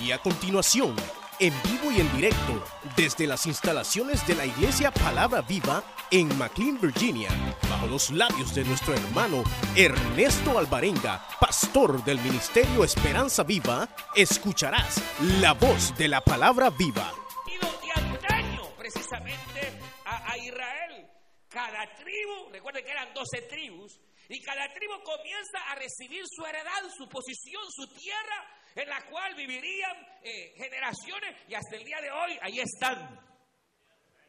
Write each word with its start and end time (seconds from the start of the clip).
Y 0.00 0.12
a 0.12 0.18
continuación, 0.18 0.94
en 1.40 1.54
vivo 1.62 1.90
y 1.90 2.00
en 2.00 2.12
directo, 2.14 2.62
desde 2.96 3.26
las 3.26 3.46
instalaciones 3.46 4.26
de 4.26 4.34
la 4.34 4.44
Iglesia 4.44 4.90
Palabra 4.90 5.40
Viva 5.40 5.82
en 6.10 6.36
McLean, 6.36 6.78
Virginia, 6.80 7.30
bajo 7.68 7.86
los 7.86 8.10
labios 8.10 8.54
de 8.54 8.64
nuestro 8.64 8.94
hermano 8.94 9.42
Ernesto 9.74 10.58
Alvarenga, 10.58 11.26
pastor 11.40 12.04
del 12.04 12.20
Ministerio 12.20 12.84
Esperanza 12.84 13.42
Viva, 13.42 13.88
escucharás 14.14 15.02
la 15.40 15.54
voz 15.54 15.96
de 15.96 16.08
la 16.08 16.20
Palabra 16.20 16.70
Viva. 16.70 17.10
Y 17.46 17.58
de 17.58 17.92
antaño, 17.94 18.62
precisamente, 18.76 19.80
a, 20.04 20.30
a 20.30 20.38
Israel, 20.38 21.06
cada 21.48 21.86
tribu, 21.96 22.50
recuerden 22.52 22.84
que 22.84 22.90
eran 22.90 23.14
12 23.14 23.42
tribus, 23.48 23.98
y 24.28 24.42
cada 24.42 24.68
tribu 24.74 24.92
comienza 25.04 25.58
a 25.70 25.74
recibir 25.76 26.24
su 26.28 26.44
heredad, 26.44 26.82
su 26.96 27.08
posición, 27.08 27.62
su 27.70 27.86
tierra, 27.88 28.55
en 28.76 28.88
la 28.88 29.00
cual 29.06 29.34
vivirían 29.34 29.96
eh, 30.22 30.52
generaciones 30.56 31.36
y 31.48 31.54
hasta 31.54 31.76
el 31.76 31.84
día 31.84 32.00
de 32.00 32.10
hoy 32.10 32.38
ahí 32.42 32.60
están. 32.60 33.18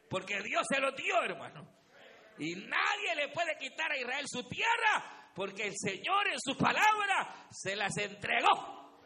Porque 0.08 0.40
Dios 0.42 0.66
se 0.68 0.80
lo 0.80 0.90
dio, 0.92 1.22
hermano. 1.22 1.68
Y 2.38 2.54
nadie 2.54 3.14
le 3.16 3.28
puede 3.28 3.58
quitar 3.58 3.92
a 3.92 3.96
Israel 3.98 4.24
su 4.26 4.48
tierra, 4.48 5.30
porque 5.34 5.66
el 5.66 5.74
Señor 5.76 6.28
en 6.28 6.40
su 6.40 6.56
palabra 6.56 7.48
se 7.50 7.76
las 7.76 7.96
entregó. 7.98 9.02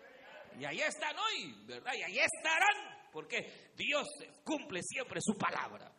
Y 0.58 0.64
ahí 0.64 0.80
están 0.80 1.16
hoy, 1.18 1.64
¿verdad? 1.66 1.92
Y 1.94 2.02
ahí 2.02 2.18
estarán, 2.18 3.08
porque 3.10 3.72
Dios 3.74 4.06
cumple 4.44 4.80
siempre 4.82 5.20
su 5.20 5.36
palabra. 5.36 5.90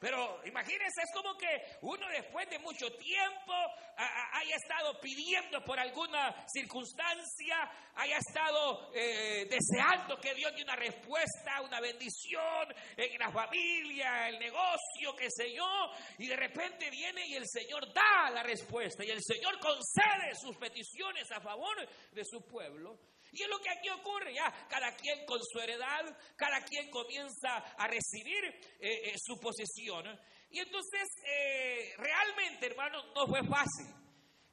Pero 0.00 0.40
imagínense, 0.44 1.02
es 1.02 1.12
como 1.12 1.36
que 1.36 1.78
uno 1.82 2.06
después 2.08 2.48
de 2.48 2.58
mucho 2.60 2.90
tiempo 2.92 3.52
haya 3.96 4.56
estado 4.56 5.00
pidiendo 5.00 5.64
por 5.64 5.78
alguna 5.78 6.46
circunstancia, 6.46 7.68
haya 7.96 8.16
estado 8.18 8.92
eh, 8.94 9.48
deseando 9.50 10.16
que 10.20 10.34
Dios 10.34 10.54
dé 10.54 10.62
una 10.62 10.76
respuesta, 10.76 11.60
una 11.62 11.80
bendición 11.80 12.68
en 12.96 13.18
la 13.18 13.32
familia, 13.32 14.28
el 14.28 14.38
negocio, 14.38 15.16
qué 15.16 15.28
sé 15.30 15.52
yo, 15.52 15.90
y 16.18 16.28
de 16.28 16.36
repente 16.36 16.90
viene 16.90 17.26
y 17.26 17.34
el 17.34 17.48
Señor 17.48 17.92
da 17.92 18.30
la 18.30 18.44
respuesta 18.44 19.04
y 19.04 19.10
el 19.10 19.22
Señor 19.22 19.58
concede 19.58 20.34
sus 20.40 20.56
peticiones 20.56 21.30
a 21.32 21.40
favor 21.40 21.76
de 22.12 22.24
su 22.24 22.40
pueblo. 22.46 22.98
Y 23.32 23.42
es 23.42 23.48
lo 23.48 23.58
que 23.60 23.70
aquí 23.70 23.88
ocurre, 23.90 24.34
ya 24.34 24.50
cada 24.68 24.94
quien 24.96 25.24
con 25.26 25.40
su 25.42 25.58
heredad, 25.60 26.04
cada 26.36 26.64
quien 26.64 26.90
comienza 26.90 27.56
a 27.56 27.86
recibir 27.86 28.44
eh, 28.44 29.10
eh, 29.10 29.14
su 29.18 29.38
posesión. 29.38 30.06
Y 30.50 30.60
entonces, 30.60 31.08
eh, 31.24 31.92
realmente, 31.98 32.66
hermanos, 32.66 33.04
no 33.14 33.26
fue 33.26 33.40
fácil. 33.46 33.86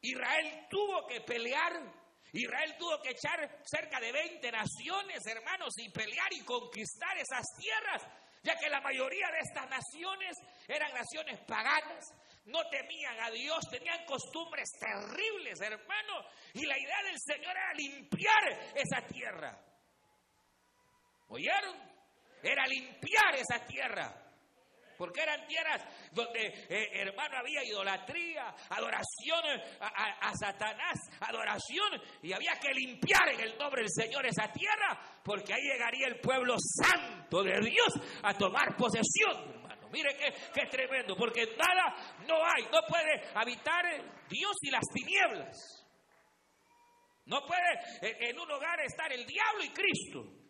Israel 0.01 0.67
tuvo 0.69 1.07
que 1.07 1.21
pelear, 1.21 1.73
Israel 2.33 2.75
tuvo 2.77 3.01
que 3.01 3.11
echar 3.11 3.61
cerca 3.63 3.99
de 3.99 4.11
20 4.11 4.51
naciones, 4.51 5.25
hermanos, 5.25 5.73
y 5.77 5.89
pelear 5.89 6.31
y 6.33 6.41
conquistar 6.41 7.17
esas 7.17 7.45
tierras, 7.57 8.03
ya 8.43 8.55
que 8.57 8.69
la 8.69 8.81
mayoría 8.81 9.31
de 9.31 9.39
estas 9.39 9.69
naciones 9.69 10.35
eran 10.67 10.93
naciones 10.93 11.39
paganas, 11.47 12.13
no 12.45 12.59
temían 12.69 13.19
a 13.19 13.31
Dios, 13.31 13.59
tenían 13.69 14.05
costumbres 14.05 14.69
terribles, 14.79 15.59
hermano. 15.61 16.25
Y 16.53 16.65
la 16.65 16.77
idea 16.77 17.03
del 17.03 17.19
Señor 17.19 17.51
era 17.51 17.73
limpiar 17.73 18.71
esa 18.75 19.05
tierra. 19.07 19.59
¿Oyeron? 21.29 21.75
Era 22.43 22.67
limpiar 22.67 23.35
esa 23.35 23.65
tierra. 23.65 24.21
Porque 24.97 25.21
eran 25.21 25.45
tierras 25.47 25.83
donde, 26.13 26.65
eh, 26.69 26.89
hermano, 26.93 27.37
había 27.37 27.63
idolatría, 27.65 28.55
adoración 28.69 29.43
a, 29.81 30.29
a, 30.29 30.33
Satanás, 30.35 30.97
adoración, 31.19 32.01
y 32.21 32.31
había 32.31 32.53
que 32.61 32.73
limpiar 32.73 33.27
en 33.33 33.41
el 33.41 33.57
nombre 33.57 33.81
del 33.81 33.91
Señor 33.91 34.25
esa 34.25 34.49
tierra, 34.53 34.97
porque 35.21 35.53
ahí 35.53 35.63
llegaría 35.63 36.07
el 36.07 36.21
pueblo 36.21 36.55
santo 36.57 37.43
de 37.43 37.59
Dios 37.59 37.93
a 38.23 38.33
tomar 38.35 38.77
posesión. 38.77 39.64
Mire 39.91 40.15
qué, 40.17 40.65
tremendo, 40.67 41.15
porque 41.15 41.45
nada 41.57 41.95
no 42.27 42.35
hay, 42.43 42.63
no 42.71 42.81
puede 42.87 43.21
habitar 43.33 43.85
Dios 44.29 44.55
y 44.61 44.71
las 44.71 44.83
tinieblas. 44.93 45.57
No 47.25 47.41
puede 47.45 48.29
en 48.29 48.39
un 48.39 48.51
hogar 48.51 48.79
estar 48.81 49.11
el 49.11 49.25
diablo 49.25 49.63
y 49.63 49.69
Cristo. 49.69 50.45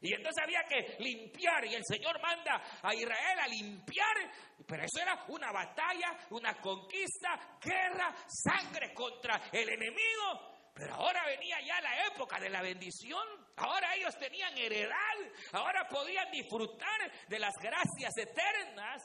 Y 0.00 0.12
entonces 0.14 0.42
había 0.42 0.64
que 0.64 0.96
limpiar 0.98 1.64
y 1.64 1.74
el 1.74 1.84
Señor 1.84 2.20
manda 2.20 2.60
a 2.82 2.92
Israel 2.92 3.38
a 3.38 3.46
limpiar, 3.46 4.32
pero 4.66 4.82
eso 4.82 5.00
era 5.00 5.24
una 5.28 5.52
batalla, 5.52 6.26
una 6.30 6.60
conquista, 6.60 7.58
guerra, 7.62 8.12
sangre 8.26 8.92
contra 8.92 9.40
el 9.52 9.68
enemigo. 9.68 10.51
Pero 10.74 10.94
ahora 10.94 11.24
venía 11.26 11.60
ya 11.60 11.80
la 11.80 12.06
época 12.06 12.40
de 12.40 12.48
la 12.48 12.62
bendición. 12.62 13.26
Ahora 13.56 13.94
ellos 13.94 14.16
tenían 14.18 14.56
heredad. 14.56 15.16
Ahora 15.52 15.86
podían 15.88 16.30
disfrutar 16.30 17.12
de 17.28 17.38
las 17.38 17.54
gracias 17.60 18.16
eternas. 18.16 19.02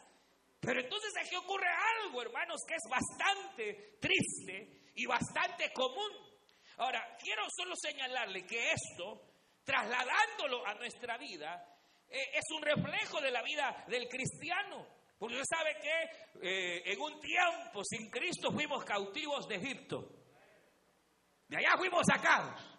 Pero 0.60 0.80
entonces 0.80 1.12
aquí 1.20 1.36
ocurre 1.36 1.68
algo, 2.04 2.22
hermanos, 2.22 2.62
que 2.68 2.76
es 2.76 2.84
bastante 2.90 3.98
triste 4.00 4.92
y 4.96 5.06
bastante 5.06 5.72
común. 5.74 6.12
Ahora, 6.78 7.18
quiero 7.22 7.44
solo 7.56 7.74
señalarle 7.76 8.46
que 8.46 8.72
esto, 8.72 9.22
trasladándolo 9.64 10.66
a 10.66 10.74
nuestra 10.76 11.18
vida, 11.18 11.64
eh, 12.10 12.32
es 12.34 12.44
un 12.56 12.62
reflejo 12.62 13.22
de 13.22 13.32
la 13.32 13.42
vida 13.44 13.86
del 13.88 14.08
cristiano. 14.08 14.88
Porque 15.18 15.36
usted 15.36 15.58
sabe 15.58 15.78
que 15.82 16.48
eh, 16.48 16.94
en 16.94 17.02
un 17.02 17.20
tiempo 17.20 17.84
sin 17.84 18.10
Cristo 18.10 18.52
fuimos 18.52 18.84
cautivos 18.86 19.48
de 19.48 19.56
Egipto. 19.56 20.17
De 21.48 21.58
allá 21.58 21.78
fuimos 21.78 22.06
sacados. 22.06 22.78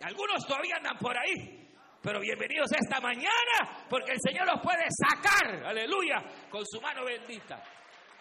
Algunos 0.00 0.44
todavía 0.46 0.76
andan 0.76 0.98
por 0.98 1.16
ahí. 1.16 1.62
Pero 2.02 2.18
bienvenidos 2.18 2.68
esta 2.72 3.00
mañana, 3.00 3.86
porque 3.88 4.12
el 4.12 4.18
Señor 4.20 4.44
los 4.44 4.60
puede 4.60 4.84
sacar, 4.90 5.64
aleluya, 5.64 6.20
con 6.50 6.66
su 6.66 6.80
mano 6.80 7.04
bendita. 7.04 7.62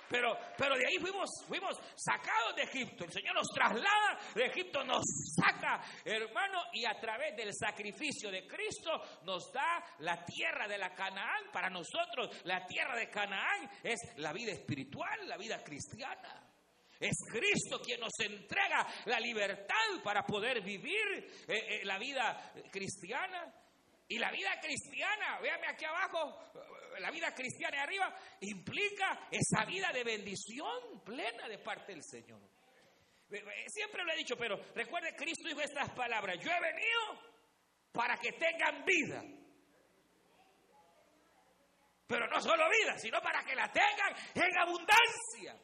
Pero, 0.08 0.38
pero 0.56 0.76
de 0.76 0.86
ahí 0.86 0.98
fuimos, 1.00 1.30
fuimos 1.48 1.80
sacados 1.96 2.56
de 2.56 2.64
Egipto. 2.64 3.06
El 3.06 3.12
Señor 3.12 3.34
nos 3.34 3.48
traslada 3.48 4.20
de 4.36 4.46
Egipto, 4.46 4.84
nos 4.84 5.02
saca, 5.36 5.82
hermano, 6.06 6.66
y 6.74 6.86
a 6.86 7.00
través 7.00 7.36
del 7.36 7.52
sacrificio 7.56 8.30
de 8.30 8.46
Cristo 8.46 9.02
nos 9.24 9.52
da 9.52 9.84
la 10.00 10.24
tierra 10.26 10.68
de 10.68 10.78
la 10.78 10.94
Canaán. 10.94 11.46
Para 11.52 11.70
nosotros, 11.70 12.42
la 12.44 12.68
tierra 12.68 12.96
de 12.96 13.10
Canaán 13.10 13.68
es 13.82 14.00
la 14.18 14.32
vida 14.34 14.52
espiritual, 14.52 15.28
la 15.28 15.38
vida 15.38 15.64
cristiana. 15.64 16.51
Es 17.02 17.18
Cristo 17.32 17.82
quien 17.82 18.00
nos 18.00 18.14
entrega 18.20 18.88
la 19.06 19.20
libertad 19.20 20.04
para 20.04 20.24
poder 20.24 20.62
vivir 20.62 21.34
eh, 21.48 21.80
eh, 21.80 21.82
la 21.84 21.98
vida 21.98 22.54
cristiana. 22.72 23.52
Y 24.08 24.20
la 24.20 24.30
vida 24.30 24.60
cristiana, 24.62 25.40
véame 25.40 25.68
aquí 25.68 25.86
abajo, 25.86 26.52
la 27.00 27.10
vida 27.12 27.34
cristiana 27.34 27.82
arriba, 27.82 28.14
implica 28.42 29.28
esa 29.32 29.66
vida 29.66 29.90
de 29.94 30.04
bendición 30.04 31.02
plena 31.04 31.48
de 31.48 31.58
parte 31.60 31.94
del 31.94 32.04
Señor. 32.04 32.42
Siempre 33.68 34.04
lo 34.04 34.12
he 34.12 34.18
dicho, 34.18 34.36
pero 34.36 34.58
recuerde, 34.76 35.16
Cristo 35.16 35.48
dijo 35.48 35.62
estas 35.62 35.90
palabras, 35.92 36.38
yo 36.44 36.52
he 36.52 36.60
venido 36.60 37.32
para 37.94 38.18
que 38.18 38.34
tengan 38.34 38.84
vida. 38.84 39.24
Pero 42.06 42.28
no 42.28 42.42
solo 42.42 42.66
vida, 42.70 43.00
sino 43.00 43.22
para 43.22 43.42
que 43.44 43.56
la 43.56 43.72
tengan 43.72 44.14
en 44.36 44.58
abundancia. 44.58 45.58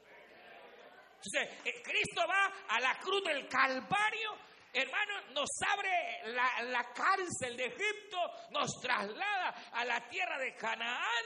Entonces, 1.17 1.65
eh, 1.65 1.81
Cristo 1.83 2.21
va 2.27 2.53
a 2.69 2.79
la 2.79 2.97
cruz 2.99 3.23
del 3.23 3.47
Calvario, 3.47 4.37
hermano, 4.71 5.21
nos 5.33 5.49
abre 5.67 6.21
la, 6.25 6.93
cárcel 6.93 7.57
de 7.57 7.65
Egipto, 7.65 8.17
nos 8.51 8.71
traslada 8.81 9.49
a 9.71 9.83
la 9.83 10.07
tierra 10.09 10.37
de 10.37 10.55
Canaán 10.55 11.25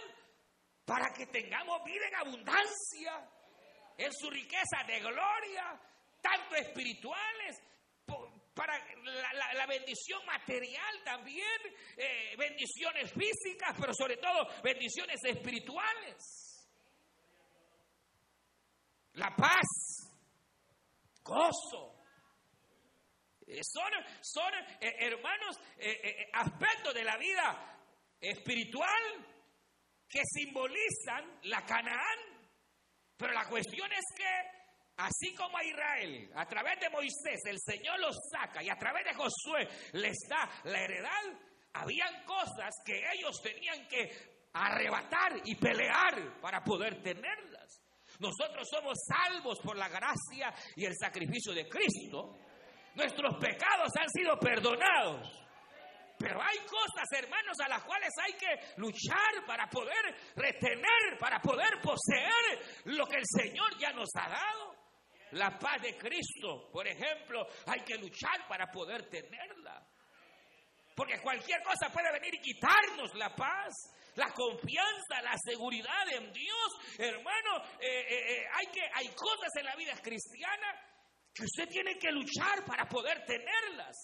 para 0.85 1.13
que 1.13 1.28
tengamos 1.28 1.84
vida 1.84 2.07
en 2.07 2.16
abundancia, 2.16 3.30
en 3.97 4.12
su 4.13 4.30
riqueza 4.30 4.84
de 4.88 5.00
gloria, 5.00 5.80
tanto 6.22 6.56
espirituales 6.56 7.62
para 8.53 8.74
la, 9.53 9.66
bendición 9.66 10.25
material 10.25 11.04
también, 11.04 11.45
eh, 11.98 12.36
bendiciones 12.38 13.12
físicas, 13.12 13.75
pero 13.80 13.94
sobre 13.94 14.18
todo 14.18 14.48
bendiciones 14.62 15.19
espirituales. 15.24 16.50
La 19.13 19.36
paz 19.36 19.68
gozo. 21.24 21.98
Eh, 23.48 23.60
son, 23.63 23.92
son 24.22 24.54
eh, 24.80 24.96
hermanos, 25.00 25.60
eh, 25.78 26.30
aspectos 26.34 26.94
de 26.94 27.04
la 27.04 27.18
vida 27.18 27.80
espiritual 28.19 29.28
que 30.08 30.22
simbolizan 30.24 31.40
la 31.44 31.66
Canaán. 31.66 32.19
Pero 33.18 33.34
la 33.34 33.48
cuestión 33.48 33.92
es 33.92 34.06
que 34.16 34.62
Así 34.98 35.34
como 35.34 35.57
a 35.57 35.64
Israel, 35.64 36.30
a 36.36 36.46
través 36.46 36.80
de 36.80 36.90
Moisés, 36.92 37.40
el 37.46 37.57
Señor 37.60 38.00
los 38.00 38.16
saca 38.31 38.62
y 38.62 38.69
a 38.69 38.75
través 38.75 39.04
de 39.04 39.14
Josué 39.16 39.68
les 39.94 40.16
da 40.30 40.48
la 40.66 40.80
heredad, 40.80 41.40
habían 41.74 42.24
cosas 42.24 42.69
que 42.86 43.02
ellos 43.14 43.42
tenían 43.42 43.88
que 43.88 44.12
arrebatar 44.54 45.42
y 45.46 45.56
pelear 45.56 46.40
para 46.40 46.64
poder 46.64 47.02
tenerlas. 47.02 47.50
Nosotros 48.21 48.69
somos 48.69 49.00
salvos 49.07 49.59
por 49.62 49.75
la 49.75 49.89
gracia 49.89 50.53
y 50.75 50.85
el 50.85 50.95
sacrificio 50.95 51.53
de 51.53 51.68
Cristo. 51.68 52.38
nuestros 52.94 53.35
pecados 53.38 53.89
han 54.00 54.09
sido 54.09 54.38
perdonados. 54.38 55.27
Pero 56.19 56.39
hay 56.39 56.59
cosas, 56.59 57.07
hermanos, 57.13 57.57
a 57.65 57.68
las 57.68 57.83
cuales 57.83 58.12
hay 58.21 58.33
que 58.33 58.79
luchar 58.79 59.44
para 59.47 59.68
poder 59.68 60.15
retener, 60.35 61.18
para 61.19 61.39
poder 61.39 61.81
poseer 61.81 62.83
lo 62.85 63.07
que 63.07 63.18
el 63.18 63.25
Señor 63.25 63.75
ya 63.79 63.91
nos 63.91 64.09
ha 64.15 64.29
dado. 64.29 64.75
La 65.31 65.57
paz 65.57 65.81
de 65.81 65.97
Cristo, 65.97 66.69
por 66.71 66.88
ejemplo, 66.88 67.47
hay 67.65 67.79
que 67.79 67.95
luchar 67.95 68.47
para 68.47 68.69
poder 68.69 69.09
tenerla. 69.09 69.83
Porque 70.95 71.19
cualquier 71.21 71.63
cosa 71.63 71.91
puede 71.91 72.12
venir 72.12 72.35
y 72.35 72.41
quitarnos 72.41 73.15
la 73.15 73.33
paz, 73.33 73.73
la 74.21 74.31
confianza, 74.33 75.21
la 75.23 75.35
seguridad 75.44 76.07
en 76.13 76.31
Dios. 76.31 76.97
Hermano, 76.97 77.63
eh, 77.79 78.06
eh, 78.07 78.33
eh, 78.33 78.45
hay, 78.53 78.68
que, 78.68 78.81
hay 78.94 79.07
cosas 79.15 79.50
en 79.57 79.65
la 79.65 79.75
vida 79.75 79.94
cristiana 80.01 80.68
que 81.33 81.44
usted 81.44 81.68
tiene 81.69 81.97
que 81.97 82.12
luchar 82.12 82.63
para 82.65 82.88
poder 82.88 83.25
tenerlas. 83.25 83.97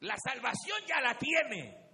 La 0.00 0.16
salvación 0.16 0.80
ya 0.86 1.00
la 1.00 1.18
tiene. 1.18 1.84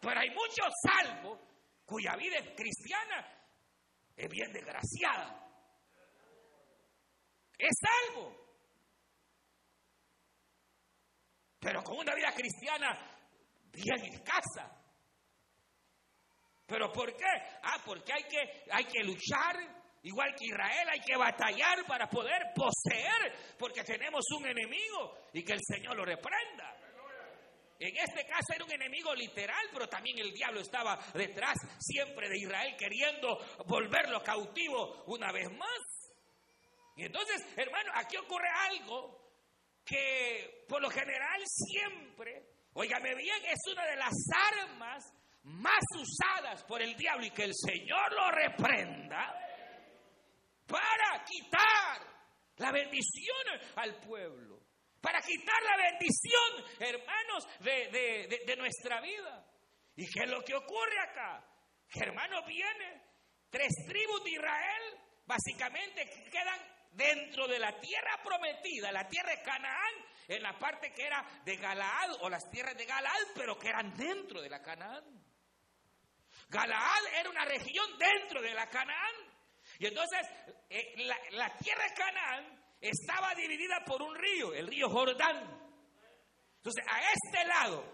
Pero 0.00 0.20
hay 0.20 0.30
muchos 0.30 0.72
salvos 0.82 1.38
cuya 1.84 2.16
vida 2.16 2.38
cristiana 2.56 3.46
es 4.16 4.28
bien 4.28 4.52
desgraciada. 4.52 5.44
Es 7.56 7.76
salvo. 7.80 8.36
Pero 11.60 11.82
con 11.82 11.98
una 11.98 12.14
vida 12.14 12.32
cristiana 12.32 13.20
bien 13.72 14.14
escasa. 14.14 14.77
¿Pero 16.68 16.92
por 16.92 17.16
qué? 17.16 17.24
Ah, 17.62 17.80
porque 17.84 18.12
hay 18.12 18.24
que, 18.24 18.64
hay 18.70 18.84
que 18.84 19.02
luchar, 19.02 19.56
igual 20.02 20.34
que 20.38 20.44
Israel, 20.44 20.88
hay 20.90 21.00
que 21.00 21.16
batallar 21.16 21.86
para 21.86 22.10
poder 22.10 22.52
poseer, 22.54 23.56
porque 23.58 23.82
tenemos 23.84 24.22
un 24.36 24.46
enemigo 24.46 25.16
y 25.32 25.42
que 25.42 25.54
el 25.54 25.60
Señor 25.66 25.96
lo 25.96 26.04
reprenda. 26.04 26.76
En 27.80 27.96
este 27.96 28.26
caso 28.26 28.52
era 28.54 28.64
un 28.64 28.72
enemigo 28.72 29.14
literal, 29.14 29.66
pero 29.72 29.88
también 29.88 30.18
el 30.18 30.32
diablo 30.32 30.60
estaba 30.60 30.98
detrás 31.14 31.56
siempre 31.78 32.28
de 32.28 32.36
Israel 32.36 32.76
queriendo 32.76 33.38
volverlo 33.66 34.22
cautivo 34.22 35.04
una 35.06 35.32
vez 35.32 35.50
más. 35.52 36.12
Y 36.96 37.04
entonces, 37.04 37.46
hermano, 37.56 37.92
aquí 37.94 38.16
ocurre 38.18 38.48
algo 38.68 39.32
que 39.86 40.66
por 40.68 40.82
lo 40.82 40.90
general 40.90 41.40
siempre, 41.46 42.44
óigame 42.74 43.14
bien, 43.14 43.42
es 43.46 43.72
una 43.72 43.86
de 43.86 43.96
las 43.96 44.12
armas 44.52 45.14
más 45.48 45.82
usadas 45.94 46.62
por 46.64 46.82
el 46.82 46.94
diablo 46.96 47.24
y 47.24 47.30
que 47.30 47.44
el 47.44 47.54
Señor 47.54 48.12
lo 48.12 48.30
reprenda 48.30 49.34
para 50.66 51.24
quitar 51.24 52.06
la 52.56 52.70
bendición 52.72 53.46
al 53.76 53.96
pueblo, 54.00 54.60
para 55.00 55.20
quitar 55.20 55.62
la 55.62 55.76
bendición, 55.76 56.64
hermanos, 56.80 57.48
de, 57.60 58.44
de 58.46 58.56
nuestra 58.56 59.00
vida. 59.00 59.46
¿Y 59.96 60.06
qué 60.06 60.24
es 60.24 60.30
lo 60.30 60.42
que 60.42 60.54
ocurre 60.54 61.00
acá? 61.00 61.44
Que 61.88 62.00
hermano 62.00 62.44
viene, 62.46 63.02
tres 63.50 63.72
tribus 63.86 64.22
de 64.24 64.30
Israel 64.30 64.82
básicamente 65.26 66.30
quedan 66.30 66.60
dentro 66.92 67.46
de 67.46 67.58
la 67.58 67.78
tierra 67.80 68.20
prometida, 68.22 68.92
la 68.92 69.08
tierra 69.08 69.30
de 69.30 69.42
Canaán, 69.42 69.94
en 70.26 70.42
la 70.42 70.58
parte 70.58 70.92
que 70.92 71.06
era 71.06 71.24
de 71.44 71.56
Galaad 71.56 72.16
o 72.20 72.28
las 72.28 72.50
tierras 72.50 72.76
de 72.76 72.84
Galaad, 72.84 73.26
pero 73.34 73.58
que 73.58 73.68
eran 73.68 73.96
dentro 73.96 74.42
de 74.42 74.50
la 74.50 74.60
Canaán. 74.60 75.27
Galaad 76.48 77.06
era 77.18 77.30
una 77.30 77.44
región 77.44 77.86
dentro 77.98 78.40
de 78.40 78.54
la 78.54 78.66
Canaán. 78.68 79.14
Y 79.78 79.86
entonces 79.86 80.26
eh, 80.70 80.94
la, 81.32 81.56
tierra 81.56 81.84
de 81.84 81.94
Canaán 81.94 82.76
estaba 82.80 83.34
dividida 83.34 83.84
por 83.84 84.02
un 84.02 84.14
río, 84.14 84.54
el 84.54 84.66
río 84.66 84.88
Jordán. 84.88 85.36
Entonces 86.56 86.84
a 86.90 87.00
este 87.12 87.44
lado, 87.46 87.84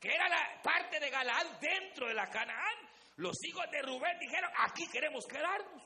que 0.00 0.14
era 0.14 0.28
la 0.28 0.62
parte 0.62 1.00
de 1.00 1.10
Galaad 1.10 1.58
dentro 1.60 2.06
de 2.06 2.14
la 2.14 2.28
Canaán, 2.30 2.88
los 3.16 3.36
hijos 3.44 3.64
de 3.72 3.82
Rubén 3.82 4.18
dijeron, 4.20 4.50
aquí 4.58 4.86
queremos 4.92 5.26
quedarnos. 5.26 5.82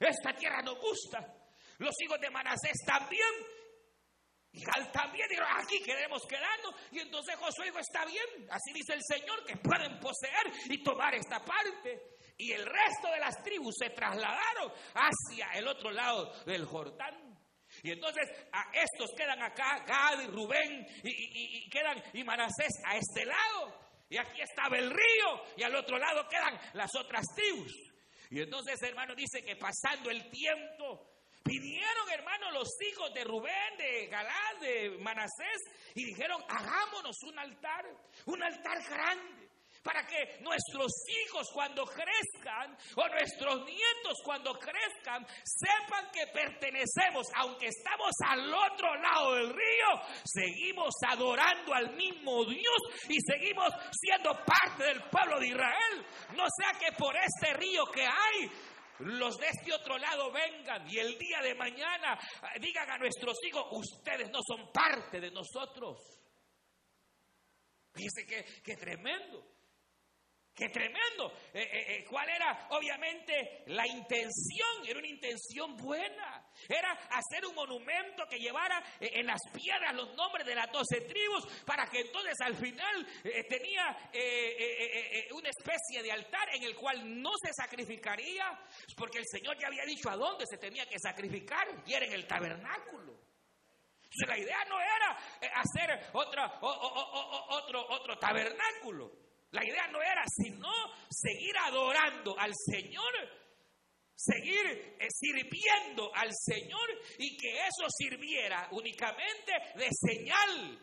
Esta 0.00 0.32
tierra 0.34 0.62
nos 0.62 0.78
gusta. 0.80 1.20
Los 1.78 1.94
hijos 2.02 2.18
de 2.20 2.30
Manasés 2.30 2.78
también. 2.86 3.30
Y 4.54 4.62
Gal 4.62 4.92
también 4.92 5.26
dijeron, 5.28 5.50
aquí 5.56 5.82
queremos 5.82 6.22
quedarnos. 6.28 6.74
Y 6.92 7.00
entonces 7.00 7.34
Josué 7.34 7.66
dijo, 7.66 7.80
está 7.80 8.06
bien, 8.06 8.46
así 8.50 8.72
dice 8.72 8.94
el 8.94 9.02
Señor, 9.02 9.44
que 9.44 9.56
pueden 9.56 9.98
poseer 9.98 10.46
y 10.66 10.80
tomar 10.80 11.12
esta 11.12 11.44
parte. 11.44 12.18
Y 12.38 12.52
el 12.52 12.64
resto 12.64 13.10
de 13.12 13.18
las 13.18 13.42
tribus 13.42 13.74
se 13.76 13.90
trasladaron 13.90 14.72
hacia 14.94 15.50
el 15.58 15.66
otro 15.66 15.90
lado 15.90 16.32
del 16.44 16.64
Jordán. 16.66 17.36
Y 17.82 17.90
entonces 17.90 18.30
a 18.52 18.70
estos 18.72 19.10
quedan 19.16 19.42
acá, 19.42 19.84
Gad 19.84 20.20
y 20.22 20.26
Rubén, 20.28 20.86
y, 21.02 21.64
y 21.64 21.68
quedan 21.68 22.00
y 22.12 22.22
Manasés 22.22 22.80
a 22.86 22.96
este 22.96 23.26
lado. 23.26 23.76
Y 24.08 24.16
aquí 24.16 24.40
estaba 24.40 24.78
el 24.78 24.88
río, 24.88 25.44
y 25.56 25.64
al 25.64 25.74
otro 25.74 25.98
lado 25.98 26.28
quedan 26.28 26.56
las 26.74 26.94
otras 26.94 27.24
tribus. 27.34 27.72
Y 28.30 28.40
entonces, 28.40 28.80
hermano, 28.82 29.16
dice 29.16 29.42
que 29.42 29.56
pasando 29.56 30.10
el 30.10 30.30
tiempo, 30.30 31.13
Vinieron, 31.44 32.10
hermano, 32.10 32.50
los 32.52 32.68
hijos 32.80 33.12
de 33.12 33.24
Rubén, 33.24 33.76
de 33.76 34.06
Galad, 34.06 34.56
de 34.60 34.96
Manasés, 35.00 35.62
y 35.94 36.04
dijeron, 36.06 36.42
hagámonos 36.48 37.16
un 37.24 37.38
altar, 37.38 37.84
un 38.26 38.42
altar 38.42 38.82
grande, 38.88 39.44
para 39.82 40.06
que 40.06 40.38
nuestros 40.40 40.90
hijos 41.06 41.46
cuando 41.52 41.84
crezcan, 41.84 42.74
o 42.96 43.08
nuestros 43.08 43.66
nietos 43.66 44.16
cuando 44.24 44.58
crezcan, 44.58 45.26
sepan 45.44 46.10
que 46.10 46.26
pertenecemos, 46.28 47.26
aunque 47.36 47.66
estamos 47.66 48.10
al 48.26 48.52
otro 48.52 48.94
lado 48.96 49.34
del 49.34 49.50
río, 49.50 50.00
seguimos 50.24 50.94
adorando 51.06 51.74
al 51.74 51.94
mismo 51.94 52.46
Dios 52.46 52.78
y 53.10 53.18
seguimos 53.20 53.68
siendo 53.92 54.32
parte 54.44 54.84
del 54.84 55.02
pueblo 55.10 55.38
de 55.38 55.48
Israel. 55.48 56.06
No 56.34 56.44
sea 56.58 56.72
que 56.78 56.96
por 56.96 57.14
este 57.14 57.52
río 57.52 57.84
que 57.92 58.06
hay, 58.06 58.50
los 59.00 59.36
de 59.38 59.48
este 59.48 59.72
otro 59.72 59.98
lado 59.98 60.30
vengan 60.32 60.86
y 60.88 60.98
el 60.98 61.18
día 61.18 61.40
de 61.42 61.54
mañana 61.54 62.18
ah, 62.42 62.52
digan 62.60 62.90
a 62.90 62.98
nuestros 62.98 63.36
hijos, 63.44 63.64
ustedes 63.72 64.30
no 64.30 64.40
son 64.46 64.70
parte 64.72 65.20
de 65.20 65.30
nosotros. 65.30 65.98
Fíjense 67.92 68.26
que 68.62 68.76
tremendo. 68.76 69.53
Qué 70.54 70.68
tremendo. 70.68 71.32
Eh, 71.52 71.62
eh, 71.62 71.84
eh, 71.88 72.04
¿Cuál 72.08 72.28
era? 72.28 72.68
Obviamente 72.70 73.64
la 73.66 73.84
intención, 73.88 74.86
era 74.86 75.00
una 75.00 75.08
intención 75.08 75.76
buena. 75.76 76.48
Era 76.68 76.92
hacer 76.92 77.44
un 77.44 77.56
monumento 77.56 78.24
que 78.28 78.38
llevara 78.38 78.80
en 79.00 79.26
las 79.26 79.40
piedras 79.52 79.92
los 79.94 80.14
nombres 80.14 80.46
de 80.46 80.54
las 80.54 80.70
doce 80.70 81.00
tribus 81.00 81.44
para 81.66 81.86
que 81.86 82.02
entonces 82.02 82.34
al 82.40 82.54
final 82.54 83.06
tenía 83.48 83.98
una 85.32 85.48
especie 85.48 86.02
de 86.02 86.12
altar 86.12 86.48
en 86.54 86.62
el 86.62 86.76
cual 86.76 87.20
no 87.20 87.32
se 87.42 87.52
sacrificaría, 87.52 88.46
porque 88.96 89.18
el 89.18 89.26
Señor 89.26 89.58
ya 89.58 89.66
había 89.66 89.84
dicho 89.84 90.08
a 90.08 90.16
dónde 90.16 90.46
se 90.46 90.58
tenía 90.58 90.86
que 90.86 90.98
sacrificar 91.00 91.66
y 91.84 91.94
era 91.94 92.06
en 92.06 92.12
el 92.12 92.26
tabernáculo. 92.28 93.18
la 94.28 94.38
idea 94.38 94.64
no 94.66 94.80
era 94.80 95.18
hacer 95.56 96.10
otra, 96.12 96.58
otro, 96.60 97.86
otro 97.88 98.18
tabernáculo. 98.18 99.23
La 99.54 99.64
idea 99.64 99.86
no 99.86 100.02
era 100.02 100.24
sino 100.26 100.68
seguir 101.08 101.56
adorando 101.56 102.36
al 102.36 102.52
Señor, 102.52 103.12
seguir 104.12 104.96
eh, 104.98 105.06
sirviendo 105.08 106.12
al 106.12 106.28
Señor 106.32 106.90
y 107.18 107.36
que 107.36 107.60
eso 107.60 107.86
sirviera 107.88 108.66
únicamente 108.72 109.52
de 109.76 109.88
señal. 109.92 110.80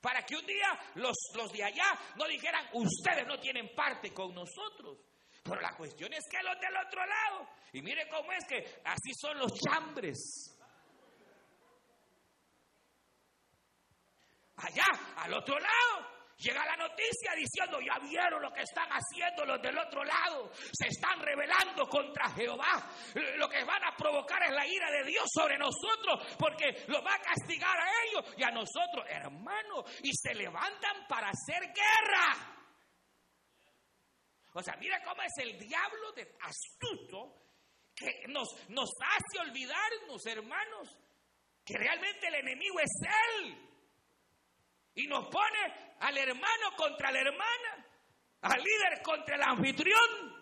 Para 0.00 0.22
que 0.26 0.34
un 0.34 0.44
día 0.46 0.66
los, 0.96 1.14
los 1.36 1.52
de 1.52 1.62
allá 1.62 1.96
no 2.16 2.26
dijeran, 2.26 2.68
ustedes 2.72 3.24
no 3.24 3.38
tienen 3.38 3.72
parte 3.76 4.12
con 4.12 4.34
nosotros. 4.34 4.98
Pero 5.44 5.60
la 5.60 5.76
cuestión 5.76 6.12
es 6.12 6.24
que 6.28 6.42
los 6.42 6.58
del 6.60 6.76
otro 6.76 7.06
lado, 7.06 7.48
y 7.72 7.82
mire 7.82 8.08
cómo 8.08 8.32
es 8.32 8.44
que 8.48 8.80
así 8.84 9.12
son 9.14 9.38
los 9.38 9.52
chambres. 9.60 10.56
Allá, 14.56 14.86
al 15.18 15.34
otro 15.34 15.56
lado, 15.56 16.17
Llega 16.38 16.64
la 16.64 16.76
noticia 16.76 17.34
diciendo, 17.34 17.80
ya 17.80 17.98
vieron 17.98 18.40
lo 18.40 18.52
que 18.52 18.62
están 18.62 18.88
haciendo 18.90 19.44
los 19.44 19.60
del 19.60 19.76
otro 19.76 20.04
lado. 20.04 20.52
Se 20.72 20.86
están 20.86 21.18
rebelando 21.20 21.88
contra 21.88 22.30
Jehová. 22.30 22.88
Lo 23.36 23.48
que 23.48 23.64
van 23.64 23.84
a 23.84 23.96
provocar 23.96 24.44
es 24.44 24.52
la 24.52 24.64
ira 24.64 24.88
de 24.92 25.02
Dios 25.02 25.28
sobre 25.34 25.58
nosotros 25.58 26.36
porque 26.38 26.84
lo 26.86 27.02
va 27.02 27.14
a 27.14 27.18
castigar 27.18 27.76
a 27.76 27.90
ellos 28.04 28.34
y 28.36 28.44
a 28.44 28.52
nosotros, 28.52 29.04
hermano. 29.08 29.82
Y 30.04 30.12
se 30.14 30.32
levantan 30.32 31.08
para 31.08 31.30
hacer 31.30 31.72
guerra. 31.74 32.54
O 34.54 34.62
sea, 34.62 34.76
mira 34.76 35.02
cómo 35.02 35.20
es 35.22 35.32
el 35.38 35.58
diablo 35.58 36.12
de 36.12 36.36
astuto 36.40 37.34
que 37.96 38.28
nos, 38.28 38.48
nos 38.68 38.90
hace 39.00 39.40
olvidarnos, 39.40 40.24
hermanos, 40.24 40.96
que 41.64 41.76
realmente 41.76 42.28
el 42.28 42.34
enemigo 42.36 42.78
es 42.78 42.92
Él. 43.40 43.67
Y 44.98 45.06
nos 45.06 45.28
pone 45.28 45.94
al 46.00 46.18
hermano 46.18 46.74
contra 46.76 47.12
la 47.12 47.20
hermana, 47.20 47.86
al 48.42 48.58
líder 48.58 49.00
contra 49.00 49.36
el 49.36 49.42
anfitrión, 49.42 50.34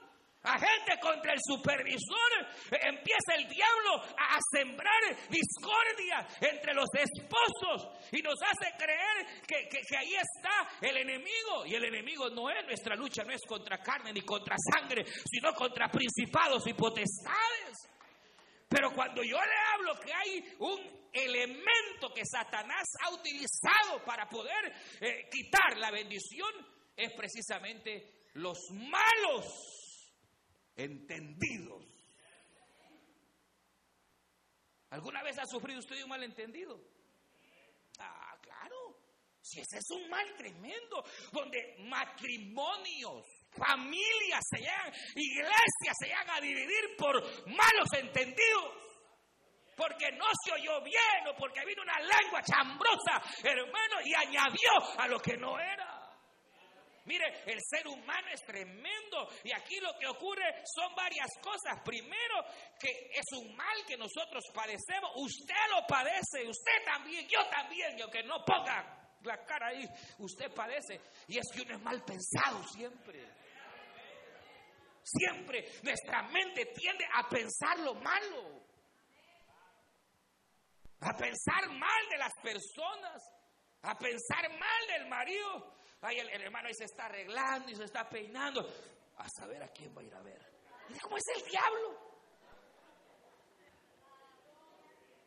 agente 0.42 0.98
contra 0.98 1.34
el 1.34 1.38
supervisor, 1.44 2.30
empieza 2.70 3.34
el 3.36 3.46
diablo 3.48 4.02
a 4.16 4.38
sembrar 4.50 5.02
discordia 5.28 6.26
entre 6.40 6.72
los 6.72 6.88
esposos 6.94 7.86
y 8.10 8.22
nos 8.22 8.40
hace 8.40 8.72
creer 8.78 9.42
que, 9.46 9.68
que, 9.68 9.96
ahí 9.98 10.14
está 10.14 10.70
el 10.80 10.96
enemigo. 10.96 11.66
Y 11.66 11.74
el 11.74 11.84
enemigo 11.84 12.30
no 12.30 12.48
es 12.48 12.64
nuestra 12.64 12.96
lucha, 12.96 13.24
no 13.24 13.32
es 13.32 13.42
contra 13.46 13.76
carne 13.76 14.10
ni 14.10 14.22
contra 14.22 14.56
sangre, 14.72 15.04
sino 15.04 15.52
contra 15.52 15.88
principados 15.88 16.66
y 16.66 16.72
potestades. 16.72 17.90
Pero 18.68 18.92
cuando 18.92 19.22
yo 19.22 19.36
le 19.36 19.56
hablo 19.74 20.00
que 20.00 20.12
hay 20.12 20.56
un 20.58 21.08
elemento 21.12 22.12
que 22.14 22.24
Satanás 22.24 22.86
ha 23.04 23.14
utilizado 23.14 24.04
para 24.04 24.28
poder 24.28 24.74
eh, 25.00 25.28
quitar 25.30 25.78
la 25.78 25.90
bendición, 25.90 26.50
es 26.96 27.12
precisamente 27.12 28.28
los 28.34 28.58
malos 28.70 30.12
entendidos. 30.74 31.84
¿Alguna 34.90 35.22
vez 35.22 35.38
ha 35.38 35.46
sufrido 35.46 35.80
usted 35.80 36.02
un 36.02 36.08
malentendido? 36.08 36.80
Ah, 37.98 38.36
claro. 38.40 38.98
Si 39.40 39.60
ese 39.60 39.78
es 39.78 39.90
un 39.90 40.08
mal 40.08 40.26
tremendo, 40.36 41.04
donde 41.32 41.76
matrimonios, 41.88 43.26
familias 43.56 44.40
se 44.50 44.58
llegan, 44.58 44.92
iglesias 45.14 45.96
se 45.98 46.06
llegan 46.06 46.30
a 46.30 46.40
dividir 46.40 46.96
por 46.96 47.22
malos 47.46 47.88
entendidos. 47.98 48.86
Porque 49.76 50.10
no 50.12 50.24
se 50.42 50.52
oyó 50.52 50.80
bien 50.82 51.28
o 51.28 51.36
porque 51.36 51.60
vino 51.66 51.82
una 51.82 52.00
lengua 52.00 52.42
chambrosa, 52.42 53.22
hermano, 53.42 54.00
y 54.02 54.14
añadió 54.14 54.70
a 54.98 55.06
lo 55.06 55.20
que 55.20 55.36
no 55.36 55.60
era. 55.60 55.96
Mire, 57.06 57.42
el 57.46 57.60
ser 57.60 57.86
humano 57.86 58.26
es 58.32 58.44
tremendo 58.44 59.28
y 59.44 59.52
aquí 59.52 59.78
lo 59.80 59.96
que 59.98 60.08
ocurre 60.08 60.62
son 60.64 60.94
varias 60.94 61.28
cosas. 61.40 61.80
Primero, 61.84 62.44
que 62.80 63.10
es 63.12 63.24
un 63.38 63.54
mal 63.54 63.76
que 63.86 63.96
nosotros 63.96 64.42
padecemos. 64.52 65.12
Usted 65.14 65.54
lo 65.70 65.86
padece, 65.86 66.48
usted 66.48 66.84
también, 66.84 67.28
yo 67.28 67.46
también, 67.48 67.96
y 67.96 68.02
aunque 68.02 68.24
no 68.24 68.44
ponga 68.44 69.14
la 69.22 69.44
cara 69.44 69.68
ahí, 69.68 69.86
usted 70.18 70.52
padece. 70.52 71.00
Y 71.28 71.38
es 71.38 71.46
que 71.52 71.62
uno 71.62 71.76
es 71.76 71.82
mal 71.82 72.02
pensado 72.02 72.66
siempre. 72.68 73.24
Siempre 75.06 75.64
nuestra 75.84 76.22
mente 76.24 76.66
tiende 76.66 77.06
a 77.14 77.28
pensar 77.28 77.78
lo 77.78 77.94
malo. 77.94 78.60
A 80.98 81.16
pensar 81.16 81.68
mal 81.68 82.08
de 82.10 82.18
las 82.18 82.32
personas. 82.42 83.22
A 83.82 83.96
pensar 83.96 84.50
mal 84.58 84.86
del 84.88 85.06
marido. 85.06 85.76
Ay, 86.00 86.18
el, 86.18 86.28
hermano 86.42 86.66
ahí 86.66 86.74
se 86.74 86.86
está 86.86 87.04
arreglando 87.04 87.70
y 87.70 87.76
se 87.76 87.84
está 87.84 88.08
peinando. 88.08 88.68
A 89.18 89.28
saber 89.28 89.62
a 89.62 89.68
quién 89.68 89.96
va 89.96 90.00
a 90.00 90.04
ir 90.04 90.14
a 90.14 90.22
ver. 90.22 90.42
Mira 90.88 91.00
cómo 91.02 91.16
es 91.16 91.24
el 91.36 91.50
diablo. 91.50 92.16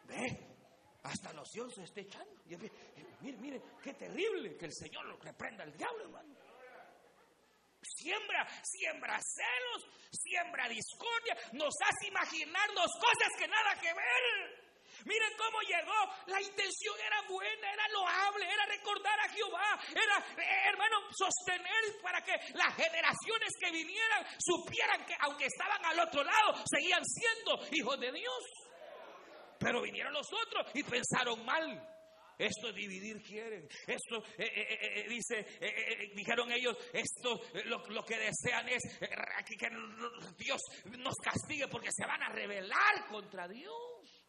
Ve, 0.07 0.57
hasta 1.03 1.31
loción 1.31 1.71
se 1.71 1.83
está 1.83 2.01
echando. 2.01 2.33
Y, 2.47 2.57
mire, 2.57 3.37
mire, 3.37 3.61
qué 3.81 3.93
terrible 3.93 4.57
que 4.57 4.65
el 4.65 4.73
Señor 4.73 5.05
lo 5.05 5.15
reprenda 5.15 5.63
al 5.63 5.71
diablo, 5.77 6.03
hermano. 6.03 6.38
Siembra, 7.97 8.47
siembra 8.63 9.19
celos, 9.19 9.85
siembra 10.11 10.67
discordia, 10.69 11.37
nos 11.53 11.73
hace 11.81 12.07
imaginarnos 12.07 12.91
cosas 12.99 13.29
que 13.37 13.47
nada 13.47 13.79
que 13.79 13.93
ver. 13.93 14.69
Miren 15.05 15.33
cómo 15.37 15.61
llegó. 15.61 15.99
La 16.27 16.41
intención 16.41 16.95
era 16.99 17.21
buena, 17.27 17.71
era 17.71 17.87
loable, 17.89 18.45
era 18.45 18.65
recordar 18.65 19.19
a 19.19 19.29
Jehová, 19.29 19.79
era, 19.91 20.17
eh, 20.43 20.67
hermano, 20.67 20.97
sostener 21.11 22.01
para 22.01 22.21
que 22.21 22.33
las 22.53 22.75
generaciones 22.75 23.53
que 23.59 23.71
vinieran 23.71 24.25
supieran 24.39 25.05
que 25.05 25.15
aunque 25.21 25.45
estaban 25.45 25.83
al 25.85 25.99
otro 25.99 26.23
lado, 26.23 26.63
seguían 26.65 27.03
siendo 27.05 27.59
hijos 27.71 27.99
de 27.99 28.11
Dios. 28.11 28.43
Pero 29.59 29.81
vinieron 29.81 30.13
los 30.13 30.27
otros 30.31 30.67
y 30.73 30.83
pensaron 30.83 31.43
mal. 31.45 31.98
Esto 32.39 32.71
dividir 32.71 33.21
quieren. 33.21 33.67
Esto, 33.85 34.23
eh, 34.37 34.47
eh, 34.47 35.09
dice, 35.09 35.45
dijeron 36.15 36.51
ellos, 36.51 36.75
esto 36.93 37.41
lo, 37.65 37.85
lo 37.89 38.03
que 38.03 38.17
desean 38.17 38.69
es 38.69 38.81
que 39.45 39.69
Dios 40.37 40.61
nos 40.97 41.15
castigue 41.17 41.67
porque 41.67 41.91
se 41.91 42.05
van 42.05 42.23
a 42.23 42.29
rebelar 42.29 43.05
contra 43.09 43.47
Dios. 43.47 44.23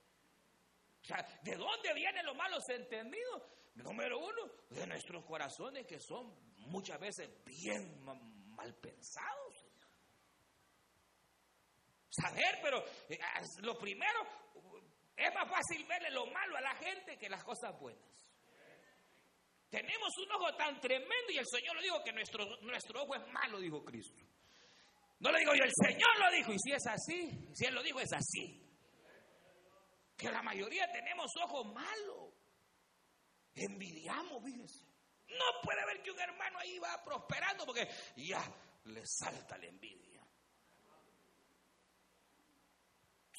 O 1.02 1.04
sea, 1.04 1.26
¿de 1.42 1.56
dónde 1.56 1.94
vienen 1.94 2.26
los 2.26 2.36
malos 2.36 2.68
entendidos? 2.68 3.42
Número 3.76 4.18
uno, 4.18 4.50
de 4.68 4.86
nuestros 4.86 5.24
corazones 5.24 5.86
que 5.86 5.98
son 6.00 6.34
muchas 6.66 6.98
veces 7.00 7.30
bien 7.44 8.02
mal 8.04 8.74
pensados. 8.74 9.66
Saber, 12.10 12.58
pero 12.60 12.84
eh, 13.08 13.18
lo 13.62 13.78
primero, 13.78 14.20
es 15.20 15.34
más 15.34 15.48
fácil 15.48 15.84
verle 15.86 16.10
lo 16.10 16.26
malo 16.26 16.56
a 16.56 16.60
la 16.60 16.74
gente 16.76 17.18
que 17.18 17.28
las 17.28 17.44
cosas 17.44 17.78
buenas. 17.78 18.02
Tenemos 19.68 20.18
un 20.18 20.32
ojo 20.32 20.54
tan 20.56 20.80
tremendo 20.80 21.30
y 21.30 21.38
el 21.38 21.46
Señor 21.46 21.76
lo 21.76 21.82
dijo 21.82 22.02
que 22.02 22.12
nuestro, 22.12 22.44
nuestro 22.62 23.02
ojo 23.02 23.14
es 23.14 23.26
malo, 23.28 23.60
dijo 23.60 23.84
Cristo. 23.84 24.22
No 25.20 25.30
lo 25.30 25.38
digo 25.38 25.54
yo, 25.54 25.64
el 25.64 25.72
Señor 25.86 26.18
lo 26.18 26.30
dijo 26.32 26.52
y 26.52 26.58
si 26.58 26.72
es 26.72 26.86
así, 26.86 27.48
si 27.54 27.66
Él 27.66 27.74
lo 27.74 27.82
dijo 27.82 28.00
es 28.00 28.12
así 28.12 28.70
que 30.20 30.30
la 30.30 30.42
mayoría 30.42 30.90
tenemos 30.92 31.30
ojos 31.42 31.66
malos. 31.72 32.34
Envidiamos, 33.54 34.44
fíjense. 34.44 34.84
No 35.28 35.62
puede 35.62 35.84
ver 35.86 36.02
que 36.02 36.10
un 36.10 36.20
hermano 36.20 36.58
ahí 36.58 36.78
va 36.78 37.02
prosperando 37.02 37.64
porque 37.64 37.88
ya 38.16 38.42
le 38.84 39.02
salta 39.06 39.56
la 39.56 39.66
envidia. 39.66 40.09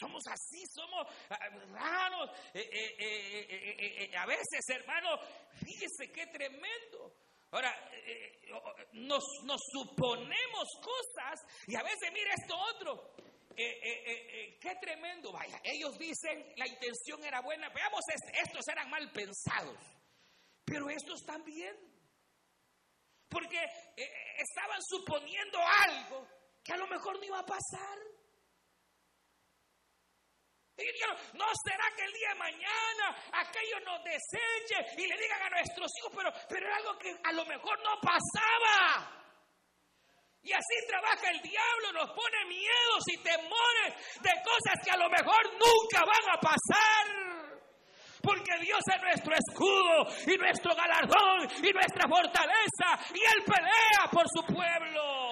Somos 0.01 0.23
así, 0.25 0.65
somos 0.73 1.05
ah, 1.29 1.49
raros. 1.71 2.31
Eh, 2.55 2.67
eh, 2.73 4.09
eh, 4.09 4.17
a 4.17 4.25
veces, 4.25 4.67
hermano, 4.69 5.19
fíjese 5.63 6.11
qué 6.11 6.25
tremendo. 6.25 7.13
Ahora, 7.51 7.71
nos, 8.93 9.23
nos 9.43 9.61
suponemos 9.71 10.67
cosas 10.81 11.45
y 11.67 11.75
a 11.75 11.83
veces, 11.83 12.11
mire 12.11 12.31
esto 12.31 12.57
otro. 12.57 13.13
Qué 13.55 14.75
tremendo, 14.81 15.31
vaya. 15.31 15.59
Ellos 15.63 15.99
dicen 15.99 16.51
la 16.55 16.65
intención 16.65 17.23
era 17.23 17.41
buena. 17.41 17.69
Veamos, 17.69 18.01
estos 18.43 18.67
eran 18.69 18.89
mal 18.89 19.11
pensados. 19.11 19.77
Pero 20.65 20.89
estos 20.89 21.23
también. 21.25 21.77
Porque 23.29 23.59
estaban 24.37 24.81
suponiendo 24.81 25.59
algo 25.59 26.27
que 26.63 26.73
a 26.73 26.77
lo 26.77 26.87
mejor 26.87 27.19
no 27.19 27.25
iba 27.25 27.39
a 27.39 27.45
pasar. 27.45 27.97
Y 30.81 30.91
dijeron, 30.93 31.10
no 31.33 31.45
será 31.63 31.85
que 31.95 32.03
el 32.03 32.13
día 32.13 32.29
de 32.29 32.35
mañana 32.35 33.15
aquello 33.33 33.79
nos 33.85 34.03
deseche 34.03 35.01
y 35.01 35.07
le 35.07 35.17
digan 35.17 35.41
a 35.43 35.49
nuestros 35.49 35.91
hijos, 35.99 36.11
pero, 36.15 36.31
pero 36.49 36.67
era 36.67 36.77
algo 36.77 36.97
que 36.97 37.15
a 37.23 37.31
lo 37.33 37.45
mejor 37.45 37.79
no 37.83 37.99
pasaba. 38.01 39.17
Y 40.43 40.51
así 40.53 40.87
trabaja 40.87 41.29
el 41.29 41.41
diablo, 41.41 41.93
nos 41.93 42.09
pone 42.15 42.45
miedos 42.47 43.03
y 43.13 43.17
temores 43.17 44.21
de 44.21 44.31
cosas 44.41 44.83
que 44.83 44.91
a 44.91 44.97
lo 44.97 45.07
mejor 45.09 45.53
nunca 45.53 46.03
van 46.03 46.35
a 46.35 46.39
pasar. 46.39 47.31
Porque 48.23 48.57
Dios 48.61 48.81
es 48.95 49.01
nuestro 49.01 49.35
escudo 49.35 50.07
y 50.27 50.37
nuestro 50.37 50.75
galardón 50.75 51.49
y 51.63 51.71
nuestra 51.73 52.07
fortaleza. 52.07 53.13
Y 53.13 53.19
Él 53.19 53.43
pelea 53.45 54.09
por 54.11 54.25
su 54.29 54.45
pueblo. 54.45 55.30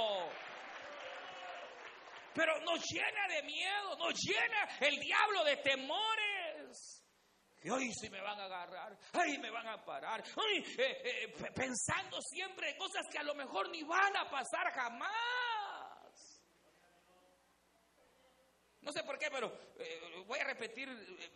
Pero 2.39 2.57
nos 2.61 2.81
llena 2.89 3.27
de 3.27 3.43
miedo, 3.43 3.97
nos 3.97 4.13
llena 4.17 4.69
el 4.79 4.97
diablo 4.97 5.43
de 5.43 5.57
temores 5.57 7.03
que 7.59 7.69
hoy 7.69 7.91
sí 7.91 8.09
me 8.09 8.21
van 8.21 8.39
a 8.39 8.45
agarrar, 8.45 8.97
ay, 9.11 9.37
me 9.39 9.49
van 9.49 9.67
a 9.67 9.83
parar, 9.83 10.23
ay, 10.23 10.63
eh, 10.77 11.01
eh, 11.03 11.51
pensando 11.53 12.17
siempre 12.21 12.69
en 12.69 12.77
cosas 12.77 13.05
que 13.11 13.17
a 13.17 13.23
lo 13.23 13.35
mejor 13.35 13.69
ni 13.69 13.83
van 13.83 14.15
a 14.15 14.29
pasar 14.29 14.71
jamás. 14.71 15.11
No 18.83 18.93
sé 18.93 19.03
por 19.03 19.19
qué, 19.19 19.27
pero 19.29 19.51
eh, 19.77 20.23
voy 20.25 20.39
a 20.39 20.45
repetir, 20.45 20.87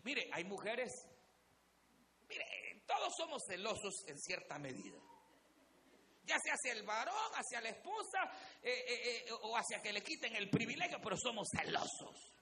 mire, 0.05 0.29
hay 0.31 0.45
mujeres, 0.45 0.93
mire, 2.29 2.45
todos 2.88 3.13
somos 3.17 3.43
celosos 3.45 4.07
en 4.07 4.17
cierta 4.17 4.57
medida. 4.57 5.01
Ya 6.24 6.38
sea 6.39 6.53
hacia 6.53 6.74
el 6.74 6.84
varón, 6.84 7.32
hacia 7.36 7.60
la 7.60 7.70
esposa, 7.70 8.20
o 9.42 9.58
hacia 9.58 9.82
que 9.82 9.92
le 9.92 10.01
quiten 10.01 10.36
el 10.36 10.50
privilegio, 10.50 11.00
pero 11.01 11.18
somos 11.18 11.48
celosos. 11.51 12.34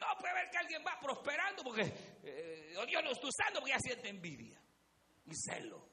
No 0.00 0.06
puede 0.18 0.34
ver 0.34 0.50
que 0.50 0.56
alguien 0.56 0.82
va 0.86 0.98
prosperando 0.98 1.62
porque 1.62 1.82
eh, 2.22 2.74
Dios 2.86 3.04
lo 3.04 3.10
está 3.10 3.26
usando 3.26 3.60
porque 3.60 3.72
ya 3.72 3.80
siente 3.80 4.08
envidia 4.08 4.58
y 5.26 5.34
celo. 5.34 5.90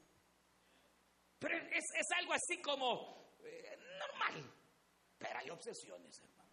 Pero 1.38 1.58
es, 1.58 1.84
algo 2.18 2.34
así 2.34 2.62
como 2.62 3.36
eh, 3.44 3.78
normal. 4.00 4.54
Pero 5.18 5.40
hay 5.40 5.50
obsesiones, 5.50 6.20
hermano. 6.20 6.52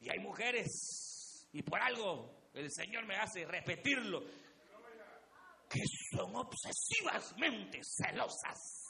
Y 0.00 0.10
hay 0.10 0.18
mujeres, 0.18 1.48
y 1.52 1.62
por 1.62 1.80
algo 1.80 2.50
el 2.52 2.70
Señor 2.70 3.06
me 3.06 3.16
hace 3.16 3.46
repetirlo, 3.46 4.22
que 5.74 5.82
son 6.16 6.36
obsesivamente 6.36 7.80
celosas. 7.82 8.84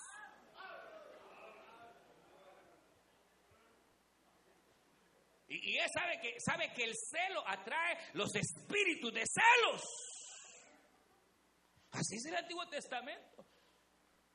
que, 6.21 6.41
sabe 6.41 6.73
que 6.75 6.85
el 6.85 6.95
celo 6.95 7.47
atrae 7.47 7.99
los 8.15 8.35
espíritus 8.35 9.13
de 9.13 9.25
celos. 9.27 9.83
Así 11.93 12.17
es 12.17 12.27
el 12.27 12.37
Antiguo 12.37 12.67
Testamento. 12.69 13.47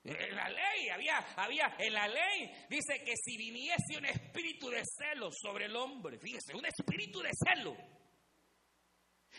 En 0.03 0.35
la 0.35 0.49
ley, 0.49 0.89
había, 0.89 1.17
había, 1.35 1.75
en 1.77 1.93
la 1.93 2.07
ley 2.07 2.49
dice 2.69 3.03
que 3.03 3.13
si 3.17 3.37
viniese 3.37 3.97
un 3.97 4.05
espíritu 4.05 4.69
de 4.69 4.81
celo 4.85 5.29
sobre 5.31 5.65
el 5.65 5.75
hombre, 5.75 6.17
fíjese, 6.17 6.55
un 6.55 6.65
espíritu 6.65 7.19
de 7.21 7.31
celo, 7.33 7.75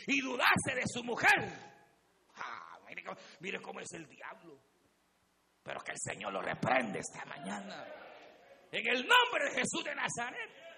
y 0.06 0.20
dudase 0.20 0.74
de 0.74 0.84
su 0.86 1.02
mujer, 1.02 1.69
mire 3.40 3.60
cómo 3.60 3.80
es 3.80 3.92
el 3.92 4.08
diablo, 4.08 4.60
pero 5.62 5.80
que 5.80 5.92
el 5.92 5.98
Señor 5.98 6.32
lo 6.32 6.42
reprende 6.42 7.00
esta 7.00 7.24
mañana, 7.24 7.86
en 8.72 8.88
el 8.88 9.06
nombre 9.06 9.44
de 9.44 9.60
Jesús 9.60 9.84
de 9.84 9.94
Nazaret. 9.94 10.70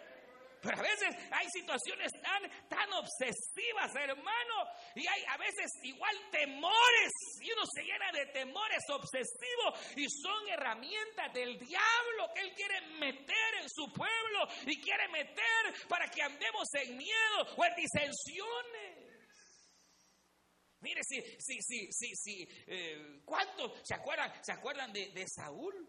Pero 0.63 0.79
a 0.79 0.83
veces 0.83 1.09
hay 1.33 1.47
situaciones 1.51 2.13
tan, 2.23 2.41
tan 2.69 2.93
obsesivas, 2.93 3.93
hermano, 3.97 4.55
y 4.95 5.05
hay 5.09 5.25
a 5.29 5.37
veces 5.37 5.69
igual 5.83 6.17
temores, 6.31 7.11
y 7.41 7.51
uno 7.51 7.63
se 7.67 7.83
llena 7.83 8.13
de 8.13 8.27
temores 8.27 8.83
obsesivos, 8.89 9.97
y 9.97 10.07
son 10.09 10.49
herramientas 10.51 11.33
del 11.35 11.59
diablo 11.59 12.31
que 12.33 12.43
él 12.43 12.55
quiere 12.55 12.81
meter 13.01 13.55
en 13.61 13.69
su 13.69 13.93
pueblo 13.93 14.47
y 14.65 14.81
quiere 14.81 15.09
meter 15.09 15.89
para 15.89 16.07
que 16.07 16.23
andemos 16.23 16.69
en 16.75 16.97
miedo 16.97 17.57
o 17.57 17.65
en 17.65 17.75
disensiones. 17.75 18.92
Mire, 20.83 21.01
si, 21.05 21.23
si, 21.39 21.63
si, 21.63 21.93
si, 21.93 22.17
si, 22.17 22.49
eh, 22.67 23.21
¿cuántos 23.25 23.81
se 23.85 23.95
acuerdan, 23.95 24.33
se 24.45 24.51
acuerdan 24.51 24.93
de, 24.93 25.27
Saúl? 25.29 25.89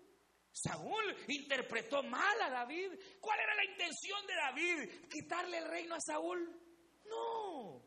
Saúl 0.52 1.18
interpretó 1.30 2.04
mal 2.04 2.40
a 2.44 2.50
David. 2.52 2.92
¿Cuál 3.20 3.40
era 3.40 3.56
la 3.56 3.66
intención 3.66 4.26
de 4.28 4.36
David? 4.36 5.08
¿Quitarle 5.10 5.58
el 5.58 5.68
reino 5.68 5.96
a 5.96 6.00
Saúl? 6.00 6.48
No. 7.06 7.84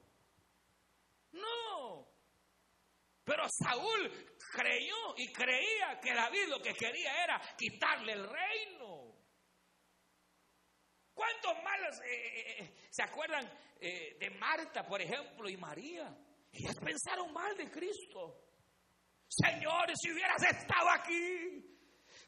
No. 1.30 2.08
Pero 3.22 3.44
Saúl 3.50 4.36
creyó 4.52 5.14
y 5.16 5.32
creía 5.32 6.00
que 6.00 6.12
David 6.12 6.48
lo 6.48 6.60
que 6.60 6.74
quería 6.74 7.22
era 7.22 7.40
quitarle 7.56 8.14
el 8.14 8.28
reino. 8.28 9.14
¿Cuántos 11.14 11.62
malos 11.62 12.00
eh, 12.00 12.58
eh, 12.58 12.74
se 12.90 13.04
acuerdan 13.04 13.48
de 13.78 14.30
Marta, 14.40 14.84
por 14.84 15.00
ejemplo, 15.00 15.48
y 15.48 15.56
María? 15.56 16.25
Ellas 16.58 16.76
pensaron 16.82 17.32
mal 17.32 17.54
de 17.56 17.70
Cristo. 17.70 18.42
Señor, 19.28 19.92
si 19.94 20.12
hubieras 20.12 20.42
estado 20.42 20.88
aquí, 20.90 21.76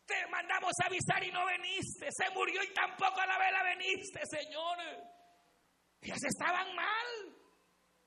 te 0.05 0.27
mandamos 0.31 0.73
a 0.83 0.87
avisar 0.87 1.23
y 1.25 1.33
no 1.33 1.47
veniste. 1.47 2.09
Se 2.11 2.31
murió 2.35 2.63
y 2.63 2.75
tampoco 2.75 3.21
a 3.21 3.27
la 3.27 3.39
vela 3.39 3.63
veniste, 3.63 4.21
Señor. 4.27 4.79
Ellas 6.03 6.25
estaban 6.25 6.75
mal. 6.75 7.07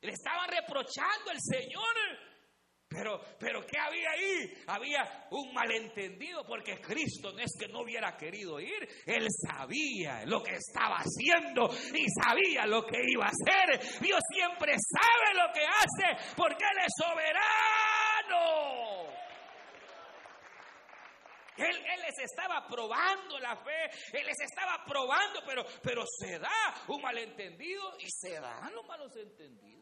Le 0.02 0.12
estaban 0.12 0.50
reprochando 0.50 1.32
al 1.32 1.40
Señor. 1.40 2.31
Pero, 2.92 3.22
pero 3.40 3.66
¿qué 3.66 3.80
había 3.80 4.12
ahí? 4.12 4.54
Había 4.68 5.28
un 5.32 5.54
malentendido 5.54 6.44
porque 6.46 6.82
Cristo 6.82 7.32
no 7.32 7.40
es 7.40 7.56
que 7.58 7.70
no 7.70 7.84
hubiera 7.84 8.18
querido 8.18 8.60
ir, 8.60 8.86
Él 9.06 9.28
sabía 9.48 10.26
lo 10.26 10.44
que 10.44 10.56
estaba 10.56 10.98
haciendo 10.98 11.70
y 11.96 12.06
sabía 12.22 12.66
lo 12.66 12.86
que 12.86 12.98
iba 13.08 13.26
a 13.26 13.30
hacer. 13.30 13.80
Dios 14.02 14.20
siempre 14.34 14.74
sabe 14.78 15.34
lo 15.36 15.54
que 15.54 15.66
hace 15.66 16.34
porque 16.36 16.66
Él 16.66 16.80
es 16.86 16.94
soberano. 16.98 18.02
Él, 21.56 22.02
les 22.02 22.20
estaba 22.20 22.68
probando 22.68 23.40
la 23.40 23.56
fe, 23.56 23.90
Él 24.12 24.26
les 24.26 24.40
estaba 24.42 24.84
probando, 24.86 25.42
pero, 25.46 25.64
pero 25.82 26.04
se 26.20 26.40
da 26.40 26.84
un 26.88 27.02
malentendido 27.02 27.98
y 28.00 28.10
se 28.10 28.40
dan 28.40 28.74
los 28.74 28.86
malos 28.86 29.16
entendidos. 29.16 29.81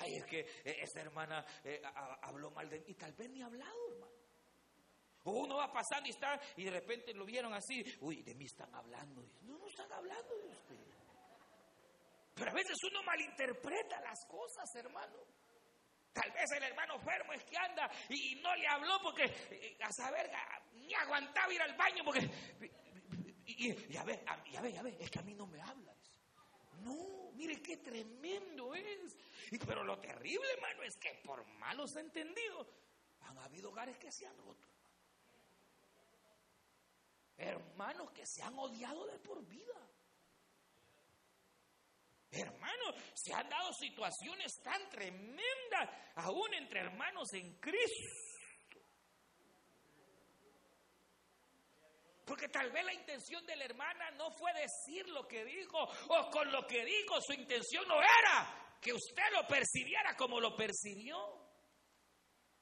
Ay, 0.00 0.16
es 0.16 0.24
que 0.24 0.40
eh, 0.40 0.78
esta 0.80 1.00
hermana 1.02 1.44
eh, 1.62 1.82
habló 2.22 2.50
mal 2.50 2.68
de 2.70 2.78
mí 2.80 2.86
y 2.88 2.94
tal 2.94 3.12
vez 3.12 3.28
ni 3.28 3.42
ha 3.42 3.46
hablado, 3.46 3.92
hermano. 3.92 4.12
uno 5.24 5.56
va 5.56 5.70
pasando 5.70 6.06
y 6.06 6.10
está, 6.10 6.40
y 6.56 6.64
de 6.64 6.70
repente 6.70 7.12
lo 7.12 7.26
vieron 7.26 7.52
así, 7.52 7.84
uy, 8.00 8.22
de 8.22 8.34
mí 8.34 8.46
están 8.46 8.74
hablando. 8.74 9.22
No, 9.42 9.58
no 9.58 9.68
están 9.68 9.92
hablando 9.92 10.38
de 10.38 10.48
usted. 10.48 10.76
Pero 12.34 12.50
a 12.50 12.54
veces 12.54 12.76
uno 12.90 13.02
malinterpreta 13.02 14.00
las 14.00 14.24
cosas, 14.24 14.74
hermano. 14.74 15.18
Tal 16.14 16.30
vez 16.32 16.50
el 16.56 16.62
hermano 16.62 16.94
enfermo 16.94 17.32
es 17.34 17.44
que 17.44 17.56
anda 17.58 17.90
y 18.08 18.36
no 18.36 18.56
le 18.56 18.66
habló 18.66 19.00
porque 19.02 19.24
eh, 19.24 19.76
a 19.82 19.92
saber 19.92 20.30
ni 20.72 20.94
aguantaba 20.94 21.52
ir 21.52 21.60
al 21.60 21.76
baño 21.76 22.02
porque 22.04 22.28
y, 23.44 23.92
ya 23.92 24.02
ve, 24.04 24.24
ya 24.50 24.62
ve, 24.62 24.72
ya 24.72 24.82
ve, 24.82 24.96
es 24.98 25.10
que 25.10 25.18
a 25.18 25.22
mí 25.22 25.34
no 25.34 25.46
me 25.46 25.60
hablas. 25.60 25.96
No, 26.80 27.19
mire 27.40 27.62
qué 27.62 27.78
tremendo 27.78 28.74
es. 28.74 29.16
pero 29.66 29.82
lo 29.82 29.98
terrible, 29.98 30.46
hermano, 30.52 30.82
es 30.82 30.96
que 30.96 31.14
por 31.24 31.44
malos 31.58 31.96
entendidos 31.96 32.68
han 33.22 33.38
habido 33.38 33.70
hogares 33.70 33.96
que 33.96 34.12
se 34.12 34.26
han 34.26 34.36
roto. 34.36 34.68
Hermanos 37.38 38.10
que 38.12 38.26
se 38.26 38.42
han 38.42 38.58
odiado 38.58 39.06
de 39.06 39.18
por 39.20 39.42
vida. 39.46 39.88
Hermanos, 42.30 42.94
se 43.14 43.32
han 43.32 43.48
dado 43.48 43.72
situaciones 43.72 44.60
tan 44.62 44.88
tremendas, 44.90 45.88
aún 46.16 46.52
entre 46.54 46.80
hermanos 46.80 47.32
en 47.32 47.54
Cristo. 47.58 48.29
Porque 52.30 52.48
tal 52.48 52.70
vez 52.70 52.84
la 52.84 52.94
intención 52.94 53.44
de 53.44 53.56
la 53.56 53.64
hermana 53.64 54.08
no 54.12 54.30
fue 54.30 54.52
decir 54.52 55.08
lo 55.08 55.26
que 55.26 55.44
dijo, 55.44 55.82
o 55.82 56.30
con 56.30 56.52
lo 56.52 56.64
que 56.64 56.84
dijo 56.84 57.20
su 57.20 57.32
intención 57.32 57.88
no 57.88 57.96
era 57.96 58.78
que 58.80 58.92
usted 58.92 59.24
lo 59.32 59.48
percibiera 59.48 60.16
como 60.16 60.38
lo 60.38 60.54
percibió. 60.54 61.18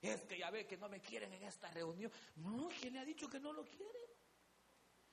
Es 0.01 0.25
que 0.25 0.39
ya 0.39 0.49
ve 0.49 0.67
que 0.67 0.79
no 0.79 0.89
me 0.89 1.03
quieren 1.03 1.35
en 1.35 1.43
esta 1.43 1.71
reunión. 1.71 2.11
No, 2.37 2.71
¿quién 2.81 2.95
le 2.95 3.01
ha 3.01 3.05
dicho 3.05 3.29
que 3.29 3.39
no 3.39 3.53
lo 3.53 3.63
quiere? 3.67 4.17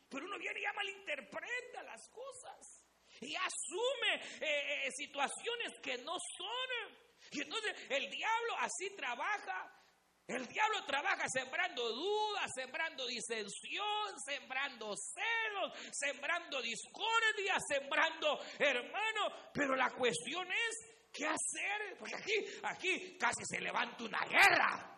Pero 0.08 0.26
uno 0.26 0.40
viene 0.40 0.58
y 0.62 0.64
ya 0.64 0.72
malinterpreta 0.72 1.84
las 1.84 2.08
cosas 2.08 2.88
y 3.20 3.36
asume 3.36 4.16
eh, 4.40 4.86
eh, 4.86 4.92
situaciones 4.96 5.74
que 5.84 5.98
no 5.98 6.16
son. 6.38 6.98
Y 7.30 7.42
entonces 7.42 7.76
el 7.90 8.10
diablo 8.10 8.56
así 8.60 8.90
trabaja. 8.96 9.85
El 10.28 10.48
diablo 10.48 10.84
trabaja 10.86 11.28
sembrando 11.30 11.88
dudas, 11.88 12.52
sembrando 12.56 13.06
disensión, 13.06 14.20
sembrando 14.26 14.96
celos, 14.96 15.72
sembrando 15.92 16.62
discordia, 16.62 17.58
sembrando 17.68 18.40
hermano. 18.58 19.52
Pero 19.54 19.76
la 19.76 19.92
cuestión 19.92 20.48
es, 20.52 21.10
¿qué 21.14 21.28
hacer? 21.28 21.98
Porque 22.00 22.16
aquí, 22.16 22.34
aquí 22.64 23.18
casi 23.20 23.44
se 23.46 23.62
levanta 23.62 24.04
una 24.04 24.26
guerra. 24.26 24.92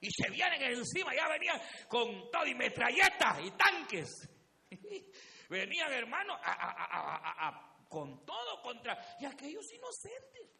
Y 0.00 0.10
se 0.10 0.30
vienen 0.30 0.62
encima, 0.62 1.14
ya 1.14 1.28
venían 1.28 1.60
con 1.86 2.30
todo 2.30 2.46
y 2.46 2.54
metralletas 2.54 3.40
y 3.44 3.50
tanques. 3.50 4.08
Venían, 5.50 5.92
hermanos, 5.92 6.38
con 7.88 8.24
todo 8.24 8.62
contra. 8.62 8.96
Y 9.18 9.26
aquellos 9.26 9.70
inocentes, 9.72 10.59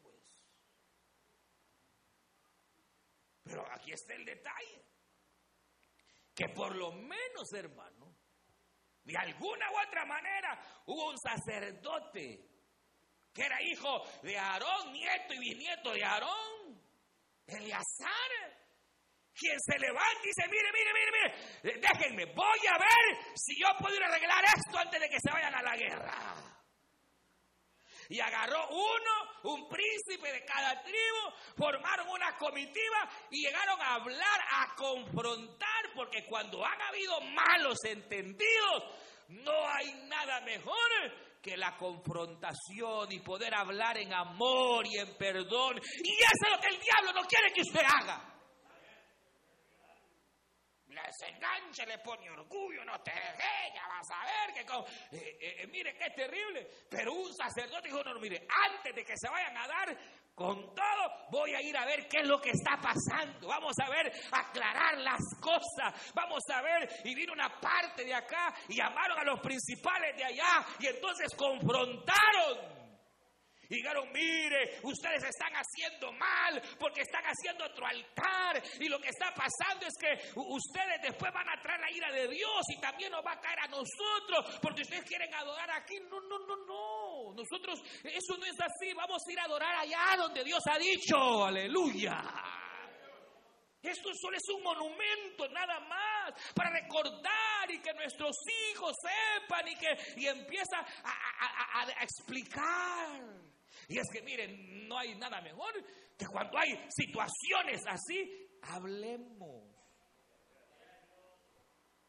Pero 3.51 3.67
aquí 3.73 3.91
está 3.91 4.15
el 4.15 4.25
detalle. 4.25 4.87
Que 6.33 6.49
por 6.51 6.75
lo 6.77 6.93
menos, 6.93 7.53
hermano, 7.53 8.17
de 9.03 9.17
alguna 9.19 9.73
u 9.73 9.89
otra 9.89 10.07
manera 10.07 10.83
hubo 10.87 11.11
un 11.11 11.19
sacerdote 11.19 12.49
que 13.35 13.43
era 13.43 13.61
hijo 13.61 14.05
de 14.23 14.39
Aarón, 14.39 14.93
nieto 14.93 15.35
y 15.35 15.39
bisnieto 15.39 15.93
de 15.93 16.05
Aarón, 16.05 16.81
Eleazar 17.47 18.61
quien 19.35 19.59
se 19.59 19.79
levanta 19.79 20.21
y 20.23 20.27
dice, 20.27 20.49
mire, 20.49 20.71
mire, 20.73 20.93
mire, 20.93 21.35
mire, 21.63 21.81
déjenme, 21.81 22.27
voy 22.35 22.59
a 22.69 22.79
ver 22.79 23.35
si 23.35 23.59
yo 23.59 23.69
puedo 23.79 23.97
ir 23.97 24.03
a 24.03 24.07
arreglar 24.07 24.45
esto 24.45 24.79
antes 24.79 25.01
de 25.01 25.09
que 25.09 25.19
se 25.19 25.33
vayan 25.33 25.55
a 25.55 25.63
la 25.63 25.77
guerra. 25.77 26.60
Y 28.11 28.21
agarró 28.21 28.69
uno, 28.69 29.55
un 29.55 29.69
príncipe 29.69 30.33
de 30.33 30.45
cada 30.45 30.83
tribu, 30.83 31.33
formaron 31.57 32.09
una 32.09 32.37
comitiva 32.37 33.09
y 33.31 33.47
llegaron 33.47 33.81
a 33.81 33.95
hablar, 33.95 34.41
a 34.51 34.75
confrontar, 34.75 35.93
porque 35.95 36.27
cuando 36.27 36.63
han 36.65 36.83
habido 36.83 37.21
malos 37.21 37.79
entendidos, 37.85 38.85
no 39.29 39.53
hay 39.69 39.95
nada 40.09 40.41
mejor 40.41 40.75
que 41.41 41.57
la 41.57 41.77
confrontación 41.77 43.13
y 43.13 43.21
poder 43.21 43.55
hablar 43.55 43.97
en 43.99 44.13
amor 44.13 44.87
y 44.87 44.99
en 44.99 45.17
perdón. 45.17 45.81
Y 46.03 46.13
eso 46.13 46.47
es 46.47 46.51
lo 46.51 46.61
que 46.61 46.75
el 46.75 46.81
diablo 46.81 47.13
no 47.13 47.27
quiere 47.29 47.53
que 47.55 47.63
usted 47.63 47.81
haga. 47.81 48.30
Se 51.13 51.29
engancha, 51.29 51.85
le 51.87 51.99
pone 51.99 52.31
orgullo, 52.31 52.85
no 52.85 53.01
te 53.01 53.11
dejes, 53.11 53.75
ya 53.75 53.87
vas 53.89 54.11
a 54.11 54.25
ver 54.25 54.55
que 54.55 54.65
con... 54.65 54.85
Eh, 55.13 55.39
eh, 55.41 55.67
mire 55.69 55.95
qué 55.95 56.11
terrible. 56.11 56.69
Pero 56.89 57.13
un 57.13 57.33
sacerdote 57.35 57.89
dijo, 57.89 58.03
no, 58.03 58.15
no, 58.15 58.21
mire, 58.21 58.47
antes 58.69 58.95
de 58.95 59.05
que 59.05 59.17
se 59.17 59.29
vayan 59.29 59.57
a 59.57 59.67
dar 59.67 59.97
con 60.35 60.75
todo, 60.75 61.29
voy 61.31 61.55
a 61.55 61.61
ir 61.61 61.77
a 61.77 61.85
ver 61.85 62.09
qué 62.09 62.21
es 62.21 62.27
lo 62.27 62.41
que 62.41 62.51
está 62.51 62.79
pasando. 62.81 63.49
Vamos 63.49 63.75
a 63.79 63.91
ver, 63.91 64.13
aclarar 64.33 64.99
las 64.99 65.21
cosas. 65.41 66.13
Vamos 66.15 66.43
a 66.53 66.63
ver, 66.63 66.89
y 67.05 67.15
vino 67.15 67.33
una 67.33 67.61
parte 67.61 68.05
de 68.05 68.15
acá 68.15 68.55
y 68.69 68.77
llamaron 68.77 69.19
a 69.19 69.25
los 69.25 69.41
principales 69.41 70.17
de 70.17 70.25
allá 70.25 70.65
y 70.79 70.87
entonces 70.87 71.35
confrontaron. 71.37 72.80
Y 73.71 73.77
dijeron, 73.77 74.11
mire, 74.13 74.81
ustedes 74.83 75.23
están 75.23 75.53
haciendo 75.53 76.11
mal 76.13 76.61
porque 76.77 77.03
están 77.03 77.23
haciendo 77.23 77.65
otro 77.65 77.87
altar. 77.87 78.61
Y 78.81 78.89
lo 78.89 78.99
que 78.99 79.11
está 79.11 79.33
pasando 79.33 79.87
es 79.87 79.95
que 79.97 80.33
ustedes 80.35 81.01
después 81.03 81.33
van 81.33 81.49
a 81.49 81.63
traer 81.63 81.81
la 81.81 81.91
ira 81.93 82.11
de 82.11 82.27
Dios 82.27 82.63
y 82.69 82.81
también 82.81 83.13
nos 83.13 83.25
va 83.25 83.33
a 83.33 83.41
caer 83.41 83.61
a 83.61 83.69
nosotros 83.69 84.59
porque 84.61 84.83
ustedes 84.83 85.05
quieren 85.05 85.33
adorar 85.33 85.71
aquí. 85.71 86.01
No, 86.11 86.21
no, 86.21 86.41
no, 86.41 86.57
no. 86.67 87.33
Nosotros, 87.33 87.81
eso 88.03 88.37
no 88.39 88.45
es 88.45 88.61
así. 88.61 88.93
Vamos 88.93 89.23
a 89.25 89.33
ir 89.33 89.39
a 89.39 89.45
adorar 89.45 89.77
allá 89.77 90.17
donde 90.17 90.43
Dios 90.43 90.63
ha 90.67 90.77
dicho. 90.77 91.45
Aleluya. 91.45 92.25
Esto 93.83 94.11
solo 94.21 94.37
es 94.37 94.49
un 94.53 94.63
monumento, 94.65 95.49
nada 95.49 95.79
más, 95.81 96.35
para 96.55 96.71
recordar 96.71 97.71
y 97.71 97.79
que 97.79 97.95
nuestros 97.95 98.37
hijos 98.73 98.95
sepan 99.01 99.69
y 99.69 99.77
que 99.77 99.97
y 100.17 100.27
empieza 100.27 100.85
a 101.05 102.03
explicar. 102.03 103.50
Y 103.91 103.99
es 103.99 104.09
que 104.09 104.23
miren, 104.23 104.87
no 104.87 104.97
hay 104.97 105.17
nada 105.17 105.41
mejor 105.41 105.73
que 106.17 106.25
cuando 106.27 106.57
hay 106.57 106.87
situaciones 106.91 107.83
así, 107.89 108.49
hablemos. 108.63 109.65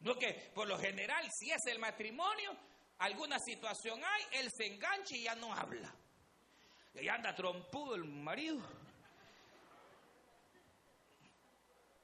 No 0.02 0.13
que 0.13 0.52
por 0.54 0.67
lo 0.67 0.78
general, 0.78 1.28
si 1.34 1.50
es 1.50 1.65
el 1.65 1.80
matrimonio, 1.80 2.56
alguna 3.00 3.39
situación 3.39 4.00
hay, 4.04 4.39
él 4.39 4.52
se 4.56 4.67
engancha 4.67 5.15
y 5.15 5.24
ya 5.24 5.34
no 5.34 5.52
habla. 5.52 5.91
Y 6.94 7.08
anda 7.08 7.34
trompudo 7.34 7.96
el 7.96 8.06
marido. 8.06 8.62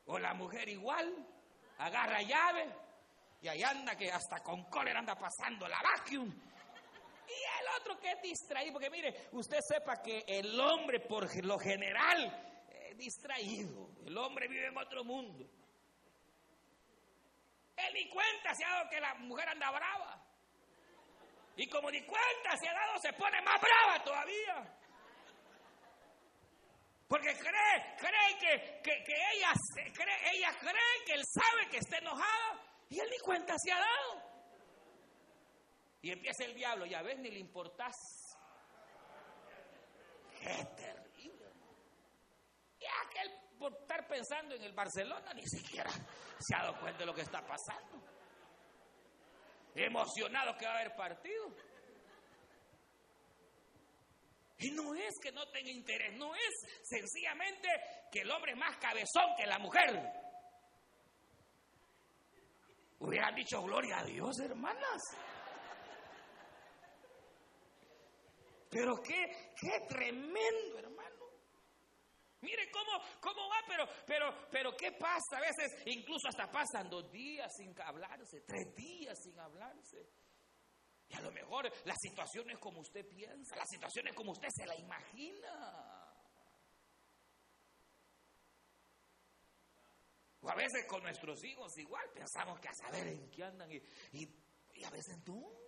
O 0.07 0.17
la 0.17 0.33
mujer 0.33 0.69
igual, 0.69 1.13
agarra 1.77 2.23
llave 2.23 2.67
y 3.43 3.47
ahí 3.47 3.61
anda 3.61 3.95
que 3.95 4.11
hasta 4.11 4.41
con 4.41 4.63
cólera 4.71 4.97
anda 4.97 5.15
pasando 5.15 5.67
la 5.67 5.79
vacuum 5.83 6.33
y 7.27 7.61
el 7.61 7.67
otro 7.79 7.99
que 7.99 8.11
es 8.11 8.21
distraído, 8.21 8.73
porque 8.73 8.89
mire, 8.89 9.27
usted 9.33 9.59
sepa 9.61 10.01
que 10.01 10.23
el 10.27 10.57
hombre 10.59 11.01
por 11.01 11.27
lo 11.43 11.59
general 11.59 12.65
es 12.69 12.97
distraído. 12.97 13.89
El 14.05 14.17
hombre 14.17 14.47
vive 14.47 14.67
en 14.67 14.77
otro 14.77 15.03
mundo. 15.03 15.45
Él 17.75 17.93
ni 17.93 18.09
cuenta 18.09 18.55
se 18.55 18.63
ha 18.63 18.69
dado 18.69 18.89
que 18.89 18.99
la 18.99 19.13
mujer 19.15 19.49
anda 19.49 19.69
brava. 19.71 20.23
Y 21.57 21.67
como 21.67 21.91
ni 21.91 22.01
cuenta 22.05 22.55
se 22.57 22.69
ha 22.69 22.73
dado, 22.73 22.97
se 23.01 23.13
pone 23.13 23.41
más 23.41 23.59
brava 23.59 24.03
todavía. 24.03 24.77
Porque 27.07 27.33
cree, 27.37 27.95
cree 27.97 28.37
que, 28.39 28.81
que, 28.83 29.13
ella, 29.33 29.53
cree, 29.93 30.29
ella 30.33 30.57
cree 30.59 31.05
que 31.05 31.13
él 31.13 31.23
sabe 31.25 31.69
que 31.69 31.77
está 31.77 31.97
enojada. 31.97 32.61
Y 32.89 32.99
él 32.99 33.07
ni 33.09 33.19
cuenta 33.19 33.53
se 33.57 33.71
ha 33.71 33.79
dado. 33.79 34.36
Y 36.07 36.11
empieza 36.13 36.45
el 36.45 36.55
diablo, 36.55 36.85
ya 36.85 37.01
ves, 37.01 37.19
ni 37.19 37.29
le 37.29 37.39
importás. 37.39 37.93
Qué 40.39 40.65
terrible. 40.77 41.51
Y 42.79 42.85
aquel 43.05 43.29
por 43.59 43.73
estar 43.73 44.07
pensando 44.07 44.55
en 44.55 44.63
el 44.63 44.71
Barcelona 44.71 45.33
ni 45.33 45.45
siquiera 45.45 45.91
se 45.91 46.55
ha 46.55 46.59
dado 46.59 46.79
cuenta 46.79 46.99
de 46.99 47.07
lo 47.07 47.13
que 47.13 47.23
está 47.23 47.45
pasando. 47.45 48.01
Emocionado 49.75 50.55
que 50.57 50.65
va 50.65 50.71
a 50.71 50.79
haber 50.79 50.95
partido. 50.95 51.53
Y 54.59 54.71
no 54.71 54.95
es 54.95 55.13
que 55.21 55.33
no 55.33 55.45
tenga 55.49 55.71
interés, 55.71 56.17
no 56.17 56.33
es 56.33 56.53
sencillamente 56.83 57.67
que 58.09 58.21
el 58.21 58.31
hombre 58.31 58.53
es 58.53 58.57
más 58.57 58.77
cabezón 58.77 59.35
que 59.35 59.45
la 59.45 59.59
mujer. 59.59 60.09
Hubieran 62.99 63.35
dicho 63.35 63.61
gloria 63.61 63.99
a 63.99 64.05
Dios, 64.05 64.39
hermanas. 64.39 65.01
Pero 68.69 69.01
qué, 69.01 69.53
qué 69.55 69.85
tremendo, 69.87 70.79
hermano. 70.79 71.07
Mire 72.41 72.69
cómo, 72.71 72.91
cómo 73.19 73.49
va, 73.49 73.57
pero, 73.67 73.87
pero, 74.05 74.47
pero 74.51 74.77
qué 74.77 74.91
pasa. 74.91 75.37
A 75.37 75.41
veces 75.41 75.81
incluso 75.85 76.27
hasta 76.27 76.51
pasan 76.51 76.89
dos 76.89 77.11
días 77.11 77.51
sin 77.55 77.73
hablarse, 77.81 78.41
tres 78.41 78.75
días 78.75 79.17
sin 79.23 79.39
hablarse. 79.39 80.07
Y 81.09 81.15
a 81.15 81.21
lo 81.21 81.31
mejor 81.31 81.71
la 81.85 81.95
situación 81.95 82.49
es 82.51 82.59
como 82.59 82.81
usted 82.81 83.07
piensa, 83.07 83.55
la 83.55 83.65
situación 83.65 84.07
es 84.07 84.13
como 84.13 84.31
usted 84.31 84.49
se 84.55 84.65
la 84.65 84.75
imagina. 84.75 86.13
O 90.41 90.49
a 90.49 90.55
veces 90.55 90.85
con 90.85 91.01
nuestros 91.01 91.43
hijos 91.43 91.75
igual 91.77 92.07
pensamos 92.13 92.59
que 92.59 92.67
a 92.67 92.73
saber 92.73 93.07
en 93.07 93.29
qué 93.31 93.43
andan 93.43 93.71
y, 93.71 93.81
y 94.75 94.83
a 94.83 94.89
veces 94.91 95.17
no. 95.25 95.66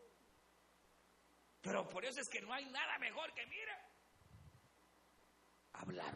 Pero 1.61 1.87
por 1.89 2.05
eso 2.05 2.21
es 2.21 2.29
que 2.29 2.41
no 2.41 2.53
hay 2.53 2.65
nada 2.65 2.97
mejor 2.99 3.33
que, 3.33 3.45
mira, 3.45 3.77
hablar. 5.73 6.15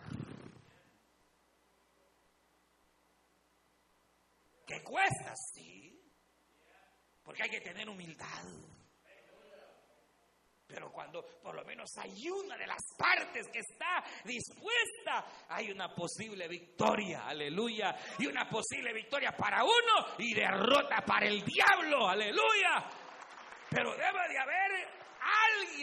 ¿Qué 4.66 4.82
cuesta? 4.84 5.34
Sí. 5.54 6.00
Porque 7.24 7.44
hay 7.44 7.50
que 7.50 7.62
tener 7.62 7.90
humildad. 7.90 8.44
Pero 10.66 10.92
cuando 10.92 11.24
por 11.44 11.54
lo 11.54 11.64
menos 11.66 11.88
hay 11.98 12.30
una 12.30 12.58
de 12.58 12.66
las 12.66 12.82
partes 12.98 13.48
que 13.50 13.60
está 13.60 14.04
dispuesta, 14.24 15.46
hay 15.50 15.70
una 15.70 15.94
posible 15.94 16.48
victoria, 16.48 17.28
aleluya. 17.28 17.96
Y 18.18 18.26
una 18.26 18.50
posible 18.50 18.92
victoria 18.92 19.36
para 19.38 19.64
uno 19.64 20.16
y 20.18 20.34
derrota 20.34 21.04
para 21.06 21.28
el 21.28 21.44
diablo, 21.44 22.08
aleluya. 22.08 22.90
Pero 23.70 23.92
debe 23.92 24.30
de 24.30 24.40
haber 24.40 24.63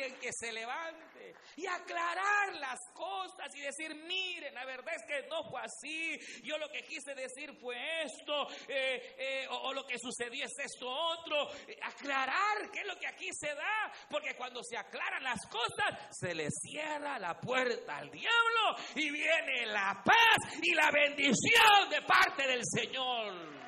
alguien 0.01 0.19
que 0.21 0.33
se 0.33 0.53
levante 0.53 1.35
y 1.57 1.67
aclarar 1.67 2.55
las 2.57 2.79
cosas 2.95 3.55
y 3.55 3.61
decir, 3.61 3.95
miren, 4.07 4.55
la 4.55 4.65
verdad 4.65 4.95
es 4.95 5.05
que 5.07 5.29
no 5.29 5.43
fue 5.45 5.61
así, 5.61 6.19
yo 6.43 6.57
lo 6.59 6.69
que 6.71 6.83
quise 6.83 7.15
decir 7.15 7.53
fue 7.61 7.77
esto, 8.03 8.49
eh, 8.69 9.17
eh, 9.19 9.47
o, 9.51 9.73
lo 9.73 9.87
que 9.87 9.99
sucedió 9.99 10.45
es 10.45 10.59
esto 10.59 10.89
otro, 10.89 11.53
eh, 11.67 11.79
aclarar 11.83 12.71
qué 12.73 12.81
es 12.81 12.87
lo 12.87 12.97
que 12.99 13.07
aquí 13.07 13.29
se 13.33 13.55
da, 13.55 13.93
porque 14.09 14.35
cuando 14.37 14.63
se 14.63 14.77
aclaran 14.77 15.23
las 15.23 15.47
cosas, 15.47 16.09
se 16.11 16.35
le 16.35 16.49
cierra 16.51 17.19
la 17.19 17.39
puerta 17.39 17.99
al 17.99 18.11
diablo 18.11 18.77
y 18.95 19.11
viene 19.11 19.67
la 19.67 20.03
paz 20.05 20.59
y 20.63 20.75
la 20.75 20.91
bendición 20.91 21.91
de 21.91 22.03
parte 22.03 22.47
del 22.47 22.63
Señor. 22.65 23.60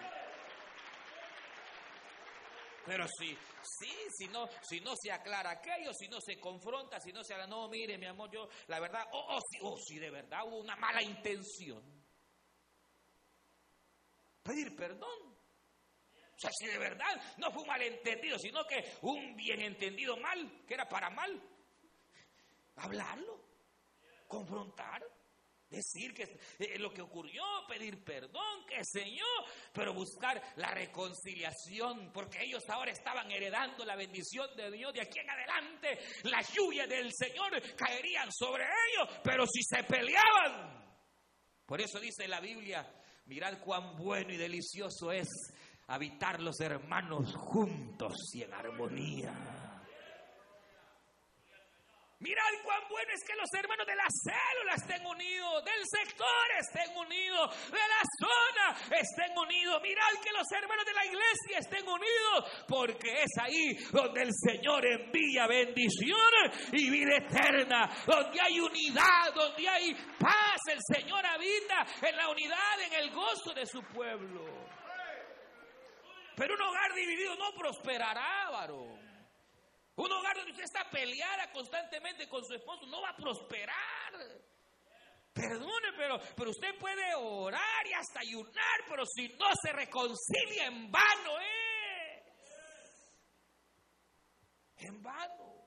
Pero 2.84 3.06
si 3.06 3.36
Sí, 3.62 3.90
si 4.16 4.28
no, 4.28 4.48
si 4.60 4.80
no 4.80 4.94
se 4.96 5.12
aclara 5.12 5.50
aquello, 5.50 5.92
si 5.94 6.08
no 6.08 6.20
se 6.20 6.38
confronta, 6.40 6.98
si 7.00 7.12
no 7.12 7.22
se 7.22 7.32
habla, 7.32 7.46
no, 7.46 7.68
mire, 7.68 7.96
mi 7.96 8.06
amor, 8.06 8.30
yo, 8.30 8.48
la 8.66 8.80
verdad, 8.80 9.06
o 9.12 9.18
oh, 9.18 9.40
oh, 9.62 9.76
si, 9.78 9.98
de 9.98 10.10
verdad 10.10 10.40
hubo 10.44 10.58
una 10.58 10.74
mala 10.76 11.02
intención. 11.02 11.82
Pedir 14.42 14.74
perdón. 14.74 15.32
O 16.34 16.38
sea, 16.38 16.50
si 16.58 16.66
de 16.66 16.78
verdad 16.78 17.22
no 17.38 17.52
fue 17.52 17.62
un 17.62 17.68
malentendido, 17.68 18.36
sino 18.38 18.64
que 18.64 18.98
un 19.02 19.36
bien 19.36 19.60
entendido 19.62 20.16
mal, 20.16 20.64
que 20.66 20.74
era 20.74 20.88
para 20.88 21.08
mal, 21.10 21.40
hablarlo, 22.76 23.40
confrontar. 24.26 24.91
Decir 25.72 26.12
que 26.12 26.24
eh, 26.58 26.78
lo 26.78 26.92
que 26.92 27.00
ocurrió, 27.00 27.42
pedir 27.66 28.04
perdón, 28.04 28.66
que 28.68 28.84
Señor, 28.84 29.26
pero 29.72 29.94
buscar 29.94 30.40
la 30.56 30.70
reconciliación, 30.70 32.12
porque 32.12 32.44
ellos 32.44 32.62
ahora 32.68 32.92
estaban 32.92 33.30
heredando 33.30 33.84
la 33.86 33.96
bendición 33.96 34.54
de 34.54 34.70
Dios. 34.70 34.92
De 34.92 35.00
aquí 35.00 35.18
en 35.18 35.30
adelante, 35.30 35.98
la 36.24 36.42
lluvia 36.42 36.86
del 36.86 37.10
Señor 37.12 37.50
caerían 37.74 38.30
sobre 38.30 38.64
ellos, 38.64 39.18
pero 39.24 39.46
si 39.46 39.62
se 39.62 39.82
peleaban. 39.84 40.82
Por 41.64 41.80
eso 41.80 41.98
dice 41.98 42.28
la 42.28 42.40
Biblia, 42.40 42.86
mirad 43.24 43.58
cuán 43.60 43.96
bueno 43.96 44.30
y 44.34 44.36
delicioso 44.36 45.10
es 45.10 45.28
habitar 45.86 46.40
los 46.42 46.60
hermanos 46.60 47.34
juntos 47.34 48.12
y 48.34 48.42
en 48.42 48.52
armonía. 48.52 49.61
Mirad 52.22 52.62
cuán 52.62 52.80
bueno 52.88 53.10
es 53.12 53.24
que 53.26 53.34
los 53.34 53.52
hermanos 53.52 53.84
de 53.84 53.96
la 53.96 54.06
célula 54.06 54.74
estén 54.76 55.04
unidos, 55.04 55.64
del 55.64 55.82
sector 55.90 56.46
estén 56.56 56.96
unidos, 56.96 57.50
de 57.66 57.82
la 57.82 58.02
zona 58.22 58.96
estén 58.96 59.36
unidos. 59.36 59.82
Mirad 59.82 60.22
que 60.22 60.30
los 60.30 60.46
hermanos 60.52 60.86
de 60.86 60.92
la 60.92 61.04
iglesia 61.04 61.58
estén 61.58 61.82
unidos, 61.82 62.64
porque 62.68 63.24
es 63.24 63.30
ahí 63.42 63.74
donde 63.90 64.22
el 64.22 64.30
Señor 64.32 64.86
envía 64.86 65.48
bendiciones 65.48 66.70
y 66.72 66.90
vida 66.90 67.16
eterna, 67.16 67.90
donde 68.06 68.40
hay 68.40 68.60
unidad, 68.60 69.34
donde 69.34 69.68
hay 69.68 69.92
paz. 70.20 70.60
El 70.70 70.78
Señor 70.94 71.26
habita 71.26 71.84
en 72.06 72.16
la 72.16 72.28
unidad, 72.28 72.80
en 72.86 72.92
el 73.02 73.10
gozo 73.10 73.52
de 73.52 73.66
su 73.66 73.82
pueblo. 73.82 74.44
Pero 76.36 76.54
un 76.54 76.62
hogar 76.62 76.94
dividido 76.94 77.34
no 77.34 77.52
prosperará, 77.58 78.48
varón. 78.48 79.11
Un 80.02 80.10
hogar 80.10 80.34
donde 80.34 80.50
usted 80.50 80.64
está 80.64 80.90
peleada 80.90 81.52
constantemente 81.52 82.28
con 82.28 82.44
su 82.44 82.54
esposo 82.54 82.84
no 82.86 83.00
va 83.02 83.10
a 83.10 83.16
prosperar. 83.16 84.12
Perdone, 85.32 85.92
pero, 85.96 86.18
pero 86.36 86.50
usted 86.50 86.76
puede 86.76 87.14
orar 87.14 87.86
y 87.86 87.92
hasta 87.92 88.18
ayunar, 88.18 88.80
pero 88.88 89.06
si 89.06 89.28
no 89.28 89.46
se 89.62 89.72
reconcilia 89.72 90.66
en 90.66 90.90
vano 90.90 91.38
es. 91.38 92.24
En 94.78 95.00
vano. 95.00 95.62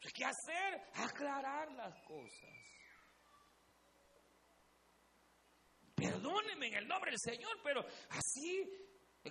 ¿Qué 0.00 0.24
hacer? 0.24 0.82
Aclarar 0.94 1.70
las 1.72 1.94
cosas. 2.02 2.50
Perdóneme 5.94 6.66
en 6.66 6.74
el 6.74 6.88
nombre 6.88 7.12
del 7.12 7.20
Señor, 7.20 7.56
pero 7.62 7.86
así, 8.10 8.68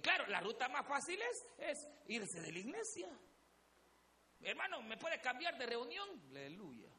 claro, 0.01 0.27
la 0.27 0.39
ruta 0.39 0.69
más 0.69 0.87
fácil 0.87 1.19
es, 1.21 1.45
es 1.57 1.77
irse 2.07 2.39
de 2.39 2.53
la 2.53 2.59
iglesia. 2.59 3.09
Hermano, 4.41 4.81
¿me 4.81 4.97
puede 4.97 5.19
cambiar 5.19 5.57
de 5.57 5.65
reunión? 5.65 6.07
Aleluya. 6.29 6.89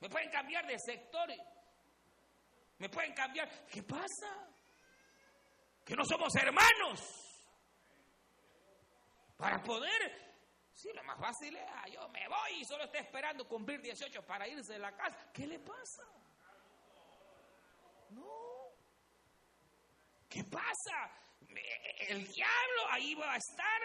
¿Me 0.00 0.08
pueden 0.08 0.30
cambiar 0.30 0.66
de 0.66 0.78
sector? 0.78 1.28
¿Me 2.78 2.88
pueden 2.88 3.12
cambiar? 3.14 3.66
¿Qué 3.66 3.82
pasa? 3.82 4.48
Que 5.84 5.94
no 5.94 6.04
somos 6.04 6.34
hermanos. 6.36 7.00
Para 9.36 9.62
poder 9.62 10.22
Sí, 10.74 10.90
lo 10.94 11.04
más 11.04 11.18
fácil 11.20 11.54
es, 11.54 11.64
ah, 11.68 11.86
yo 11.88 12.08
me 12.08 12.26
voy 12.26 12.60
y 12.60 12.64
solo 12.64 12.84
estoy 12.84 13.00
esperando 13.00 13.46
cumplir 13.46 13.80
18 13.80 14.26
para 14.26 14.48
irse 14.48 14.72
de 14.72 14.78
la 14.78 14.96
casa. 14.96 15.30
¿Qué 15.32 15.46
le 15.46 15.60
pasa? 15.60 16.02
No. 18.10 18.72
¿Qué 20.28 20.42
pasa? 20.44 21.10
El 22.08 22.26
diablo 22.26 22.88
ahí 22.90 23.14
va 23.14 23.34
a 23.34 23.36
estar 23.36 23.80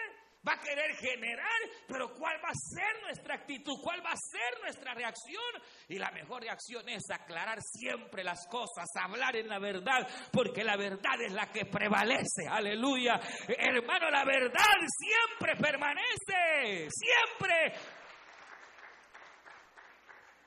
va 0.48 0.54
a 0.54 0.60
querer 0.60 0.96
generar, 0.96 1.60
pero 1.86 2.14
¿cuál 2.14 2.36
va 2.42 2.48
a 2.48 2.54
ser 2.54 3.02
nuestra 3.02 3.34
actitud? 3.34 3.74
¿Cuál 3.82 4.04
va 4.04 4.12
a 4.12 4.16
ser 4.16 4.60
nuestra 4.62 4.94
reacción? 4.94 5.62
Y 5.88 5.98
la 5.98 6.10
mejor 6.10 6.42
reacción 6.42 6.88
es 6.88 7.02
aclarar 7.10 7.58
siempre 7.60 8.24
las 8.24 8.46
cosas, 8.46 8.86
hablar 9.00 9.36
en 9.36 9.48
la 9.48 9.58
verdad, 9.58 10.08
porque 10.32 10.64
la 10.64 10.76
verdad 10.76 11.20
es 11.20 11.32
la 11.32 11.50
que 11.52 11.66
prevalece. 11.66 12.46
Aleluya. 12.48 13.20
Hermano, 13.46 14.10
la 14.10 14.24
verdad 14.24 14.76
siempre 14.98 15.56
permanece, 15.56 16.88
siempre. 16.90 17.72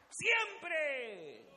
Siempre. 0.10 1.52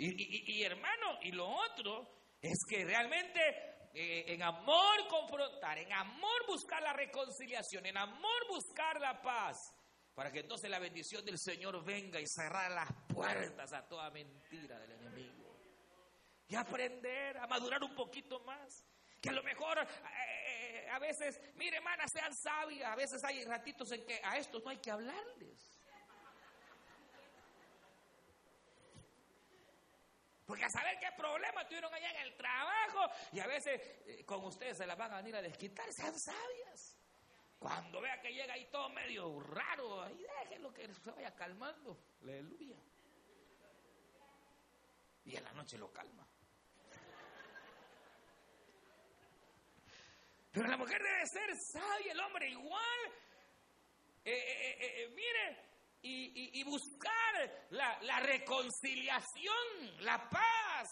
Y, 0.00 0.62
hermano, 0.62 1.18
y 1.22 1.32
lo 1.32 1.48
otro 1.48 2.08
es 2.40 2.56
que 2.68 2.84
realmente 2.84 3.77
eh, 4.00 4.32
en 4.32 4.42
amor 4.44 5.08
confrontar, 5.08 5.76
en 5.76 5.92
amor 5.92 6.46
buscar 6.46 6.80
la 6.80 6.92
reconciliación, 6.92 7.84
en 7.84 7.96
amor 7.96 8.46
buscar 8.48 9.00
la 9.00 9.20
paz, 9.20 9.74
para 10.14 10.30
que 10.30 10.38
entonces 10.38 10.70
la 10.70 10.78
bendición 10.78 11.24
del 11.24 11.36
Señor 11.36 11.84
venga 11.84 12.20
y 12.20 12.26
cerrar 12.28 12.70
las 12.70 12.88
puertas 13.08 13.72
a 13.72 13.88
toda 13.88 14.08
mentira 14.10 14.78
del 14.78 14.92
enemigo. 14.92 15.58
Y 16.46 16.54
aprender 16.54 17.38
a 17.38 17.48
madurar 17.48 17.82
un 17.82 17.92
poquito 17.96 18.38
más. 18.40 18.84
Que 19.20 19.30
a 19.30 19.32
lo 19.32 19.42
mejor 19.42 19.78
eh, 19.80 19.86
eh, 20.46 20.88
a 20.92 21.00
veces, 21.00 21.40
mire 21.56 21.78
hermana, 21.78 22.04
sean 22.06 22.32
sabias, 22.32 22.88
a 22.88 22.94
veces 22.94 23.24
hay 23.24 23.44
ratitos 23.46 23.90
en 23.90 24.06
que 24.06 24.20
a 24.22 24.38
estos 24.38 24.62
no 24.62 24.70
hay 24.70 24.78
que 24.78 24.92
hablarles. 24.92 25.77
Porque 30.48 30.64
a 30.64 30.70
saber 30.70 30.98
qué 30.98 31.12
problemas 31.14 31.66
tuvieron 31.66 31.92
allá 31.92 32.10
en 32.10 32.22
el 32.22 32.34
trabajo 32.34 33.06
y 33.32 33.38
a 33.38 33.46
veces 33.46 33.82
eh, 34.06 34.24
con 34.24 34.42
ustedes 34.46 34.78
se 34.78 34.86
las 34.86 34.96
van 34.96 35.12
a 35.12 35.16
venir 35.18 35.36
a 35.36 35.42
desquitar, 35.42 35.84
sean 35.92 36.18
sabias. 36.18 36.96
Cuando 37.58 38.00
vea 38.00 38.18
que 38.22 38.32
llega 38.32 38.54
ahí 38.54 38.64
todo 38.72 38.88
medio 38.88 39.38
raro, 39.40 40.02
ahí 40.04 40.24
déjenlo 40.44 40.72
que 40.72 40.88
se 40.94 41.10
vaya 41.10 41.34
calmando. 41.36 41.98
Aleluya. 42.22 42.78
Y 45.26 45.36
en 45.36 45.44
la 45.44 45.52
noche 45.52 45.76
lo 45.76 45.92
calma. 45.92 46.26
Pero 50.50 50.66
la 50.66 50.78
mujer 50.78 51.02
debe 51.02 51.26
ser 51.26 51.54
sabia, 51.58 52.12
el 52.12 52.20
hombre 52.20 52.48
igual. 52.48 53.12
Eh, 54.24 54.78
eh, 54.80 55.08
mire, 55.14 55.67
y, 56.02 56.62
buscar 56.64 57.66
la, 57.70 58.20
reconciliación, 58.20 59.96
la 60.00 60.28
paz. 60.28 60.88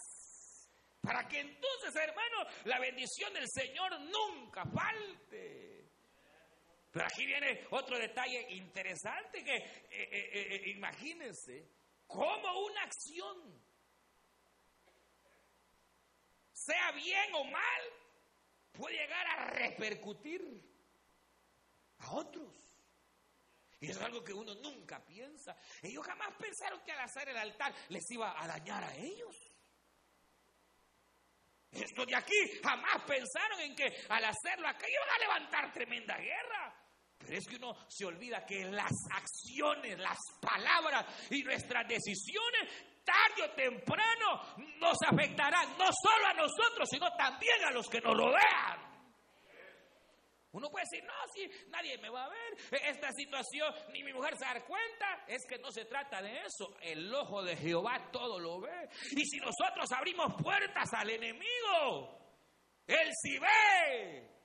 Para 1.01 1.27
que 1.27 1.39
entonces, 1.39 1.95
hermano, 1.95 2.49
la 2.65 2.79
bendición 2.79 3.33
del 3.33 3.47
Señor 3.47 3.99
nunca 4.01 4.65
falte. 4.65 5.89
Pero 6.91 7.05
aquí 7.05 7.25
viene 7.25 7.65
otro 7.71 7.97
detalle 7.97 8.47
interesante 8.53 9.43
que 9.43 9.55
eh, 9.55 9.89
eh, 9.91 10.29
eh, 10.33 10.69
imagínense 10.71 11.69
cómo 12.07 12.65
una 12.65 12.81
acción, 12.83 13.61
sea 16.53 16.91
bien 16.93 17.33
o 17.35 17.43
mal, 17.45 17.81
puede 18.71 18.97
llegar 18.97 19.27
a 19.27 19.45
repercutir 19.51 20.41
a 21.99 22.11
otros. 22.15 22.66
Y 23.79 23.91
es 23.91 24.01
algo 24.01 24.23
que 24.23 24.33
uno 24.33 24.55
nunca 24.55 25.03
piensa. 25.05 25.55
Ellos 25.81 26.05
jamás 26.05 26.29
pensaron 26.39 26.81
que 26.83 26.91
al 26.91 27.01
hacer 27.01 27.29
el 27.29 27.37
altar 27.37 27.73
les 27.89 28.09
iba 28.11 28.41
a 28.41 28.47
dañar 28.47 28.83
a 28.83 28.95
ellos. 28.95 29.35
Estos 31.71 32.07
de 32.07 32.15
aquí 32.15 32.59
jamás 32.63 33.03
pensaron 33.05 33.59
en 33.59 33.75
que 33.75 33.85
al 34.09 34.25
hacerlo 34.25 34.67
aquello 34.67 34.93
iban 34.93 35.15
a 35.15 35.19
levantar 35.19 35.73
tremenda 35.73 36.17
guerra. 36.17 36.73
Pero 37.19 37.37
es 37.37 37.47
que 37.47 37.55
uno 37.55 37.75
se 37.87 38.05
olvida 38.05 38.45
que 38.45 38.63
las 38.65 38.91
acciones, 39.11 39.99
las 39.99 40.17
palabras 40.41 41.05
y 41.29 41.43
nuestras 41.43 41.87
decisiones, 41.87 43.03
tarde 43.03 43.43
o 43.43 43.51
temprano, 43.51 44.55
nos 44.79 44.97
afectarán 45.05 45.77
no 45.77 45.85
solo 45.91 46.25
a 46.27 46.33
nosotros, 46.33 46.87
sino 46.89 47.11
también 47.15 47.63
a 47.65 47.71
los 47.71 47.87
que 47.87 48.01
nos 48.01 48.15
rodean. 48.15 48.86
Uno 50.51 50.69
puede 50.69 50.85
decir, 50.89 51.03
no, 51.03 51.13
si 51.33 51.69
nadie 51.69 51.97
me 51.97 52.09
va 52.09 52.25
a 52.25 52.29
ver, 52.29 52.53
e-, 52.71 52.89
esta 52.89 53.11
situación 53.11 53.73
ni 53.91 54.03
mi 54.03 54.13
mujer 54.13 54.37
se 54.37 54.45
da 54.45 54.63
cuenta. 54.65 55.25
Es 55.27 55.45
que 55.47 55.57
no 55.59 55.71
se 55.71 55.85
trata 55.85 56.21
de 56.21 56.41
eso. 56.45 56.77
El 56.81 57.13
ojo 57.13 57.43
de 57.43 57.55
Jehová 57.57 58.09
todo 58.11 58.39
lo 58.39 58.61
ve. 58.61 58.89
Y 59.11 59.25
si 59.25 59.37
nosotros 59.37 59.91
abrimos 59.91 60.33
puertas 60.41 60.93
al 60.93 61.09
enemigo, 61.09 62.17
él 62.87 63.11
sí 63.21 63.37
ve. 63.37 64.37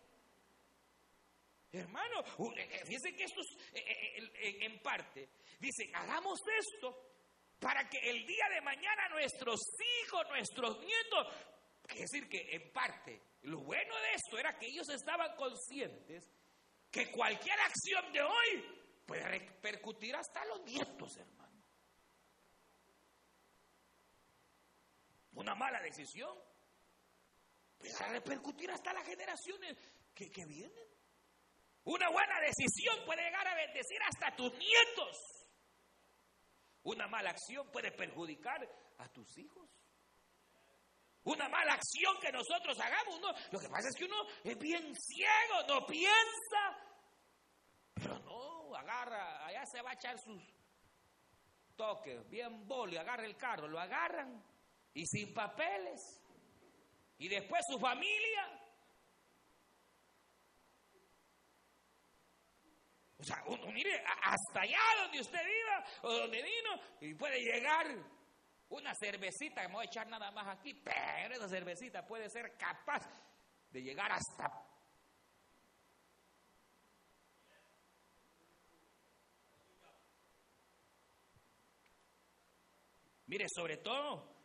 Hermano, 1.72 2.20
eh, 2.56 2.68
eh, 2.70 2.84
fíjense 2.84 3.14
que 3.16 3.24
esto 3.24 3.40
es 3.40 4.56
en 4.60 4.82
parte. 4.82 5.28
Dicen, 5.58 5.94
hagamos 5.94 6.38
esto 6.58 7.12
para 7.58 7.88
que 7.88 7.98
el 8.10 8.26
día 8.26 8.48
de 8.52 8.60
mañana 8.60 9.08
nuestros 9.08 9.60
hijos, 10.02 10.28
nuestros 10.28 10.80
nietos, 10.80 11.28
es 11.88 12.00
decir, 12.00 12.28
que 12.28 12.56
en 12.56 12.72
parte 12.72 13.22
lo 13.42 13.58
bueno 13.60 13.94
de 13.96 14.14
esto 14.14 14.38
era 14.38 14.56
que 14.58 14.66
ellos 14.66 14.88
estaban 14.88 15.34
conscientes 15.36 16.30
que 16.90 17.10
cualquier 17.10 17.58
acción 17.60 18.12
de 18.12 18.22
hoy 18.22 18.82
puede 19.06 19.24
repercutir 19.24 20.14
hasta 20.14 20.44
los 20.44 20.62
nietos, 20.62 21.16
hermano. 21.16 21.62
Una 25.32 25.54
mala 25.54 25.80
decisión 25.80 26.38
puede 27.78 28.08
repercutir 28.10 28.70
hasta 28.70 28.92
las 28.92 29.04
generaciones 29.04 29.76
que, 30.14 30.30
que 30.30 30.44
vienen. 30.44 30.88
Una 31.84 32.10
buena 32.10 32.40
decisión 32.40 33.04
puede 33.04 33.22
llegar 33.22 33.48
a 33.48 33.56
bendecir 33.56 33.98
hasta 34.02 34.36
tus 34.36 34.52
nietos. 34.52 35.16
Una 36.84 37.08
mala 37.08 37.30
acción 37.30 37.68
puede 37.72 37.90
perjudicar 37.90 38.68
a 38.98 39.08
tus 39.08 39.36
hijos 39.38 39.68
una 41.24 41.48
mala 41.48 41.74
acción 41.74 42.16
que 42.20 42.32
nosotros 42.32 42.78
hagamos. 42.80 43.20
No, 43.20 43.32
lo 43.50 43.60
que 43.60 43.68
pasa 43.68 43.88
es 43.88 43.96
que 43.96 44.04
uno 44.04 44.16
es 44.44 44.58
bien 44.58 44.94
ciego, 44.94 45.62
no 45.68 45.86
piensa. 45.86 46.78
Pero 47.94 48.18
no, 48.20 48.74
agarra, 48.74 49.46
allá 49.46 49.64
se 49.66 49.82
va 49.82 49.90
a 49.90 49.94
echar 49.94 50.18
sus 50.18 50.42
toques, 51.76 52.28
bien 52.28 52.66
boli, 52.66 52.96
agarra 52.96 53.24
el 53.24 53.36
carro, 53.36 53.68
lo 53.68 53.78
agarran 53.78 54.42
y 54.94 55.06
sin 55.06 55.32
papeles. 55.32 56.20
Y 57.18 57.28
después 57.28 57.62
su 57.68 57.78
familia. 57.78 58.58
O 63.18 63.24
sea, 63.24 63.40
uno 63.46 63.70
mire, 63.70 64.02
hasta 64.24 64.62
allá 64.62 64.80
donde 65.02 65.20
usted 65.20 65.38
viva 65.38 65.84
o 66.02 66.12
donde 66.12 66.42
vino, 66.42 66.80
y 67.00 67.14
puede 67.14 67.38
llegar 67.38 67.86
una 68.72 68.94
cervecita, 68.94 69.66
me 69.68 69.74
voy 69.74 69.86
a 69.86 69.88
echar 69.88 70.08
nada 70.08 70.30
más 70.30 70.46
aquí, 70.48 70.74
pero 70.74 71.34
esa 71.34 71.48
cervecita 71.48 72.06
puede 72.06 72.28
ser 72.30 72.56
capaz 72.56 73.06
de 73.70 73.82
llegar 73.82 74.10
hasta... 74.10 74.68
Mire, 83.26 83.46
sobre 83.48 83.78
todo, 83.78 84.36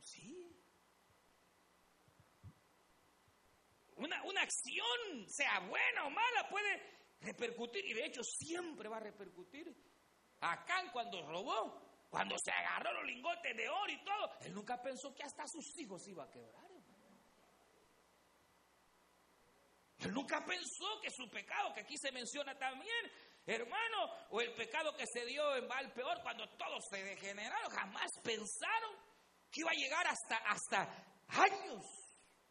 sí, 0.00 0.46
una, 3.96 4.22
una 4.24 4.42
acción, 4.42 5.26
sea 5.28 5.60
buena 5.60 6.04
o 6.04 6.10
mala, 6.10 6.48
puede 6.50 6.82
repercutir 7.20 7.84
y 7.86 7.94
de 7.94 8.06
hecho 8.06 8.22
siempre 8.22 8.88
va 8.88 8.98
a 8.98 9.00
repercutir. 9.00 9.74
Acá 10.40 10.90
cuando 10.92 11.22
robó, 11.22 11.85
cuando 12.16 12.34
se 12.38 12.50
agarró 12.50 12.94
los 12.94 13.04
lingotes 13.04 13.54
de 13.54 13.68
oro 13.68 13.92
y 13.92 14.02
todo, 14.02 14.30
él 14.40 14.54
nunca 14.54 14.80
pensó 14.80 15.14
que 15.14 15.22
hasta 15.22 15.46
sus 15.46 15.78
hijos 15.78 16.08
iba 16.08 16.24
a 16.24 16.30
quebrar. 16.30 16.64
Él 19.98 20.14
nunca 20.14 20.42
pensó 20.42 20.98
que 21.02 21.10
su 21.10 21.28
pecado, 21.28 21.74
que 21.74 21.80
aquí 21.80 21.94
se 21.98 22.10
menciona 22.12 22.58
también, 22.58 23.12
hermano, 23.44 24.28
o 24.30 24.40
el 24.40 24.54
pecado 24.54 24.96
que 24.96 25.04
se 25.06 25.26
dio 25.26 25.56
en 25.56 25.68
Val 25.68 25.92
Peor 25.92 26.22
cuando 26.22 26.48
todos 26.56 26.86
se 26.88 27.04
degeneraron, 27.04 27.70
jamás 27.70 28.10
pensaron 28.24 28.96
que 29.52 29.60
iba 29.60 29.70
a 29.70 29.74
llegar 29.74 30.06
hasta, 30.06 30.36
hasta 30.38 30.88
años 31.28 31.84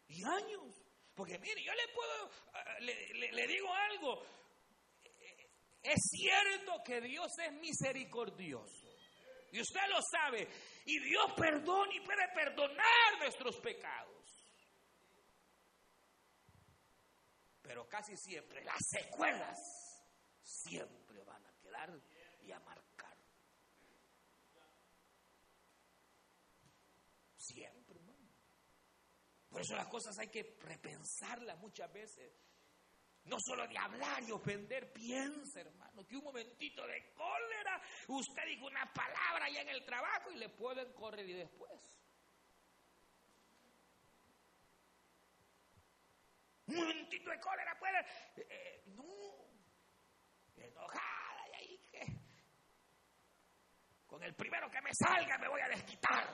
y 0.08 0.24
años. 0.26 0.76
Porque 1.16 1.40
mire, 1.40 1.64
yo 1.64 1.74
le 1.74 1.88
puedo, 1.92 2.30
eh, 2.82 3.32
le, 3.34 3.48
digo 3.48 3.74
algo, 3.74 4.24
es 5.82 6.02
cierto 6.12 6.84
que 6.86 7.02
Dios 7.02 7.32
es 7.40 7.52
misericordioso. 7.54 8.85
Y 9.56 9.62
usted 9.62 9.88
lo 9.90 10.02
sabe. 10.02 10.50
Y 10.86 11.00
Dios 11.00 11.32
perdona 11.38 11.94
y 11.96 12.02
puede 12.02 12.28
perdonar 12.36 13.20
nuestros 13.20 13.56
pecados. 13.62 14.44
Pero 17.62 17.88
casi 17.88 18.18
siempre 18.18 18.66
las 18.66 18.78
secuelas 18.86 19.58
siempre 20.42 21.24
van 21.24 21.46
a 21.46 21.54
quedar 21.62 21.90
y 22.42 22.52
a 22.52 22.60
marcar. 22.60 23.18
Siempre, 27.38 27.96
hermano. 27.98 28.30
Por 29.48 29.62
eso 29.62 29.74
las 29.78 29.88
cosas 29.88 30.20
hay 30.20 30.28
que 30.28 30.58
repensarlas 30.60 31.58
muchas 31.60 31.94
veces. 31.94 32.45
No 33.26 33.38
solo 33.40 33.68
de 33.68 33.78
hablar 33.78 34.22
y 34.24 34.32
ofender, 34.32 34.94
piensa, 34.94 35.62
hermano, 35.62 36.06
que 36.06 36.16
un 36.16 36.24
momentito 36.24 36.86
de 36.86 37.12
cólera, 37.14 37.82
usted 38.08 38.46
dijo 38.46 38.68
una 38.68 38.92
palabra 38.94 39.50
ya 39.50 39.62
en 39.62 39.70
el 39.70 39.84
trabajo 39.84 40.32
y 40.32 40.38
le 40.38 40.50
pueden 40.50 40.94
correr 40.94 41.28
y 41.28 41.34
después. 41.34 41.96
Un 46.68 46.76
momentito 46.78 47.30
de 47.30 47.40
cólera 47.40 47.78
puede. 47.80 48.00
Eh, 48.00 48.48
eh, 48.50 48.84
no. 48.88 49.04
Enojada 50.56 51.50
y 51.50 51.56
ahí 51.56 51.80
que. 51.92 52.06
Con 54.08 54.24
el 54.24 54.34
primero 54.34 54.70
que 54.70 54.82
me 54.82 54.92
salga 54.94 55.38
me 55.38 55.48
voy 55.48 55.62
a 55.62 55.70
desquitar. 55.70 56.28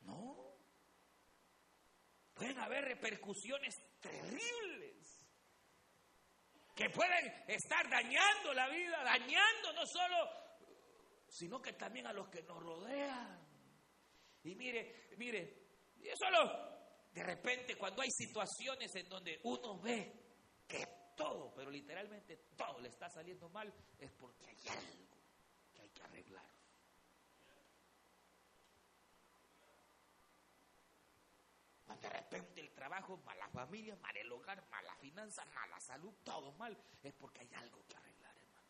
No. 0.00 0.56
Pueden 2.34 2.58
haber 2.58 2.84
repercusiones 3.06 3.80
terribles 4.00 5.26
que 6.74 6.90
pueden 6.90 7.44
estar 7.46 7.88
dañando 7.88 8.52
la 8.52 8.68
vida, 8.68 9.02
dañando 9.02 9.72
no 9.72 9.86
solo, 9.86 10.28
sino 11.28 11.62
que 11.62 11.72
también 11.74 12.06
a 12.06 12.12
los 12.12 12.28
que 12.28 12.42
nos 12.42 12.62
rodean. 12.62 13.46
Y 14.42 14.54
mire, 14.54 15.08
mire, 15.16 15.68
y 15.98 16.08
solo 16.16 16.76
de 17.12 17.22
repente 17.22 17.76
cuando 17.76 18.02
hay 18.02 18.10
situaciones 18.10 18.94
en 18.96 19.08
donde 19.08 19.40
uno 19.44 19.78
ve 19.78 20.12
que 20.68 20.86
todo, 21.16 21.54
pero 21.54 21.70
literalmente 21.70 22.36
todo 22.56 22.80
le 22.80 22.88
está 22.88 23.08
saliendo 23.08 23.48
mal, 23.48 23.72
es 23.98 24.12
porque 24.12 24.46
hay 24.46 24.68
algo 24.68 25.16
que 25.72 25.82
hay 25.82 25.88
que 25.90 26.02
arreglar. 26.02 26.44
De 32.00 32.10
repente 32.10 32.55
trabajo, 32.86 33.16
mala 33.24 33.48
familia, 33.48 33.96
mal 33.96 34.16
el 34.16 34.30
hogar, 34.30 34.64
mala 34.70 34.94
finanza, 34.96 35.44
mala 35.46 35.78
salud, 35.80 36.14
todo 36.22 36.52
mal, 36.52 36.76
es 37.02 37.12
porque 37.14 37.40
hay 37.40 37.52
algo 37.54 37.84
que 37.88 37.96
arreglar, 37.96 38.36
hermano. 38.36 38.68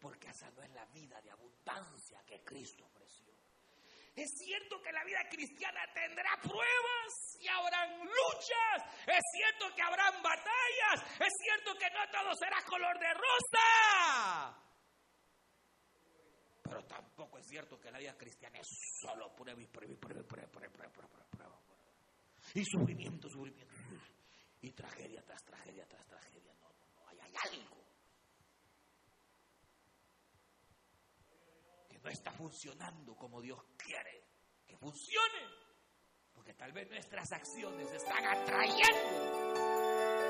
Porque 0.00 0.28
esa 0.28 0.50
no 0.50 0.62
es 0.64 0.70
la 0.70 0.84
vida 0.86 1.20
de 1.22 1.30
abundancia 1.30 2.24
que 2.26 2.42
Cristo 2.42 2.84
ofreció. 2.86 3.32
Es 4.16 4.28
cierto 4.36 4.82
que 4.82 4.90
la 4.90 5.04
vida 5.04 5.20
cristiana 5.30 5.80
tendrá 5.94 6.36
pruebas 6.42 7.38
y 7.38 7.46
habrán 7.46 8.00
luchas. 8.00 9.06
Es 9.06 9.22
cierto 9.32 9.72
que 9.76 9.82
habrán 9.82 10.20
batallas. 10.20 11.20
Es 11.20 11.32
cierto 11.40 11.78
que 11.78 11.88
no 11.90 12.10
todo 12.10 12.34
será 12.34 12.60
color 12.64 12.98
de 12.98 13.14
rosa. 13.14 14.64
Pero 16.64 16.84
tampoco 16.84 17.38
es 17.38 17.46
cierto 17.46 17.78
que 17.80 17.92
la 17.92 17.98
vida 17.98 18.16
cristiana 18.18 18.58
es 18.58 18.66
solo 19.00 19.32
prueba 19.36 19.62
y 19.62 19.66
prueba 19.66 19.92
y 19.92 19.96
prueba 19.96 20.20
y 20.20 20.24
prueba, 20.24 20.48
prueba, 20.48 20.72
prueba, 20.72 20.90
prueba, 20.90 21.30
Y 22.54 22.64
sufrimiento, 22.64 23.28
sufrimiento. 23.28 23.74
Y 24.62 24.72
tragedia 24.72 25.22
tras 25.22 25.44
tragedia 25.44 25.86
tras 25.86 26.06
tragedia. 26.06 26.54
No, 26.54 26.72
no, 26.72 26.88
no. 26.94 27.08
Hay, 27.08 27.20
hay 27.20 27.34
algo 27.44 27.80
no 32.02 32.10
está 32.10 32.32
funcionando 32.32 33.14
como 33.14 33.40
Dios 33.40 33.58
quiere 33.76 34.24
que 34.66 34.76
funcione. 34.76 35.60
Porque 36.32 36.54
tal 36.54 36.72
vez 36.72 36.88
nuestras 36.88 37.30
acciones 37.32 37.92
están 37.92 38.24
atrayendo. 38.24 40.29